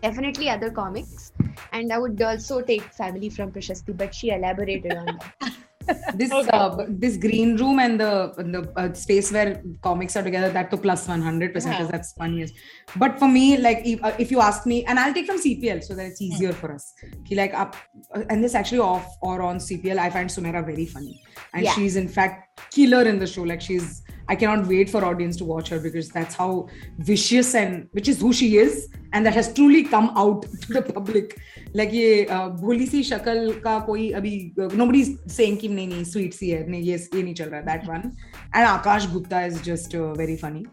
definitely 0.02 0.48
other 0.48 0.70
comics 0.70 1.32
and 1.72 1.92
i 1.92 1.98
would 1.98 2.20
also 2.22 2.60
take 2.60 2.82
family 2.92 3.30
from 3.30 3.50
prashasti 3.52 3.96
but 3.96 4.14
she 4.14 4.30
elaborated 4.30 4.94
on 4.96 5.06
that 5.16 5.52
this 6.20 6.32
Okay. 6.32 6.50
uh, 6.52 6.84
this 6.88 7.16
green 7.16 7.56
room 7.56 7.78
and 7.78 7.98
the 7.98 8.10
the 8.54 8.60
uh, 8.76 8.92
space 8.92 9.32
where 9.32 9.62
comics 9.82 10.16
are 10.16 10.22
together 10.22 10.50
that 10.50 10.70
to 10.70 10.76
plus 10.76 11.08
100 11.08 11.54
percent 11.54 11.72
Yeah. 11.72 11.78
because 11.78 11.90
that's 11.90 12.12
funniest 12.12 12.54
but 12.96 13.18
for 13.18 13.28
me 13.28 13.56
like 13.56 13.80
if, 13.84 14.04
uh, 14.04 14.12
if 14.18 14.30
you 14.30 14.40
ask 14.40 14.66
me 14.66 14.84
and 14.84 14.98
i'll 15.00 15.14
take 15.14 15.26
from 15.26 15.38
cpl 15.38 15.82
so 15.82 15.94
that 15.94 16.04
it's 16.06 16.20
easier 16.20 16.52
for 16.52 16.72
us 16.74 16.92
Ki, 17.24 17.34
like 17.36 17.54
up 17.54 17.74
uh, 18.14 18.22
and 18.28 18.44
this 18.44 18.54
actually 18.54 18.80
off 18.80 19.06
or 19.22 19.40
on 19.40 19.56
cpl 19.58 19.98
i 19.98 20.10
find 20.10 20.28
sumaira 20.28 20.64
very 20.64 20.86
funny 20.86 21.14
and 21.54 21.64
Yeah. 21.64 21.72
she's 21.72 21.96
in 21.96 22.08
fact 22.08 22.60
killer 22.70 23.02
in 23.14 23.18
the 23.18 23.26
show 23.26 23.42
like 23.42 23.62
she's 23.62 24.02
i 24.29 24.35
cannot 24.35 24.67
wait 24.67 24.89
for 24.89 25.03
audience 25.05 25.35
to 25.37 25.45
watch 25.45 25.69
her 25.69 25.79
because 25.79 26.09
that's 26.09 26.35
how 26.35 26.67
vicious 26.99 27.55
and 27.55 27.87
which 27.91 28.07
is 28.07 28.21
who 28.21 28.31
she 28.31 28.57
is 28.57 28.87
and 29.13 29.25
that 29.25 29.33
has 29.33 29.53
truly 29.53 29.83
come 29.83 30.09
out 30.15 30.45
to 30.61 30.73
the 30.73 30.81
public 30.81 31.37
like 31.73 31.91
ये 31.91 32.29
uh, 32.29 32.49
भोली 32.61 32.85
सी 32.87 33.03
शक्ल 33.03 33.59
का 33.65 33.79
कोई 33.89 34.09
अभी 34.21 34.33
nobody 34.81 35.01
is 35.01 35.11
saying 35.37 35.57
कि 35.61 35.67
नहीं 35.67 35.87
नहीं 35.87 36.05
sweet 36.13 36.33
सी 36.39 36.49
है 36.49 36.67
नहीं 36.69 36.81
ये 36.81 36.97
ये 37.15 37.23
नहीं 37.23 37.33
चल 37.41 37.49
रहा 37.49 37.65
that 37.65 37.87
one 37.93 38.09
and 38.53 38.67
Akash 38.73 39.11
Gupta 39.13 39.45
is 39.51 39.61
just 39.61 39.95
uh, 39.95 40.13
very 40.13 40.37
funny 40.37 40.65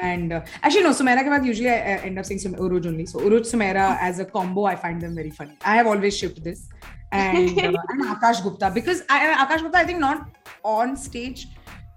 and 0.00 0.32
uh, 0.32 0.40
actually 0.62 0.84
no 0.84 0.92
Sumera 0.98 1.22
के 1.24 1.30
बाद 1.30 1.46
usually 1.46 1.70
I, 1.70 1.78
I 1.94 1.96
end 2.10 2.18
up 2.18 2.24
saying 2.24 2.40
Sum- 2.40 2.54
Uruj 2.66 2.86
only 2.86 3.06
so 3.06 3.18
Uruj 3.18 3.50
Sumera 3.52 3.98
as 4.00 4.20
a 4.20 4.24
combo 4.24 4.64
I 4.64 4.76
find 4.76 5.00
them 5.00 5.14
very 5.14 5.30
funny 5.30 5.56
I 5.64 5.76
have 5.76 5.86
always 5.86 6.16
shipped 6.16 6.42
this 6.44 6.68
and, 7.12 7.58
uh, 7.58 7.72
and 7.90 8.04
Akash 8.14 8.42
Gupta 8.42 8.70
because 8.70 9.02
I, 9.08 9.46
Akash 9.46 9.62
Gupta 9.62 9.78
I 9.78 9.84
think 9.84 9.98
not 9.98 10.28
on 10.64 10.96
stage 10.96 11.48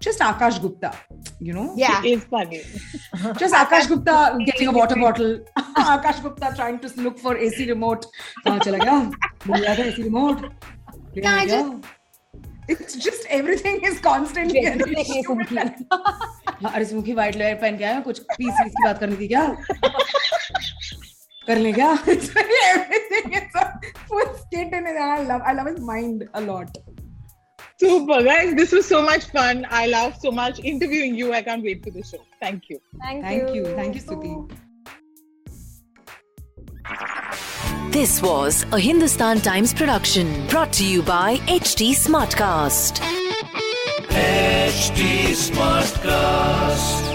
just 0.05 0.19
Akash 0.27 0.59
Gupta 0.61 0.89
you 1.47 1.53
know 1.57 1.65
yeah 1.81 2.01
It's 2.11 2.25
funny. 2.25 2.59
just 3.41 3.53
Akash 3.61 3.87
Gupta 3.93 4.15
getting 4.45 4.67
a 4.73 4.75
water 4.77 4.95
bottle 5.03 5.31
Akash 5.77 6.21
Gupta 6.27 6.51
trying 6.59 6.79
to 6.85 6.91
look 7.07 7.17
for 7.19 7.37
AC 7.37 7.67
remote. 7.69 8.05
AC 8.47 10.03
remote. 10.03 10.45
Yeah, 11.13 11.35
I 11.35 11.45
गया? 11.45 11.81
It's 12.73 12.95
just 13.05 13.25
everything 13.37 13.79
is 13.91 13.99
constantly. 13.99 14.61
हाँ, 16.61 16.71
अरे 16.73 16.85
smoky 16.85 17.13
white 17.13 17.35
layer 17.35 17.55
पहन 17.61 17.77
के 17.77 17.83
आया 17.83 17.95
हूँ, 17.95 18.03
कुछ 18.03 18.19
piece 18.19 18.53
वीस 18.61 18.73
की 18.77 18.83
बात 18.83 18.99
करनी 18.99 19.15
थी 19.21 19.27
क्या 19.27 19.45
कर 21.47 21.57
ले 21.57 21.71
क्या 21.73 21.91
everything 22.05 23.33
is 23.41 23.55
a 23.61 23.65
full 24.09 24.29
skit 24.41 24.73
in 24.79 24.85
it 24.91 24.99
and 25.03 25.11
I 25.17 25.23
love 25.31 25.41
I 25.51 25.53
love 25.59 25.67
his 25.71 25.79
mind 25.91 26.27
a 26.33 26.41
lot 26.49 26.77
Super, 27.81 28.21
guys. 28.21 28.53
This 28.53 28.71
was 28.71 28.85
so 28.85 29.01
much 29.01 29.25
fun. 29.31 29.65
I 29.71 29.87
laughed 29.87 30.21
so 30.21 30.29
much 30.29 30.59
interviewing 30.59 31.15
you. 31.15 31.33
I 31.33 31.41
can't 31.41 31.63
wait 31.63 31.83
for 31.83 31.89
the 31.89 32.03
show. 32.03 32.19
Thank 32.39 32.69
you. 32.69 32.79
Thank, 33.01 33.23
thank 33.23 33.55
you 33.55 33.65
thank 33.79 33.95
you 33.95 34.01
Stuti 34.01 34.51
This 37.91 38.21
was 38.21 38.67
a 38.71 38.79
Hindustan 38.79 39.41
Times 39.41 39.73
production 39.73 40.45
brought 40.45 40.71
to 40.73 40.85
you 40.85 41.01
by 41.01 41.37
HT 41.47 41.95
Smartcast. 41.95 43.01
HT 44.09 45.33
Smartcast. 45.49 47.10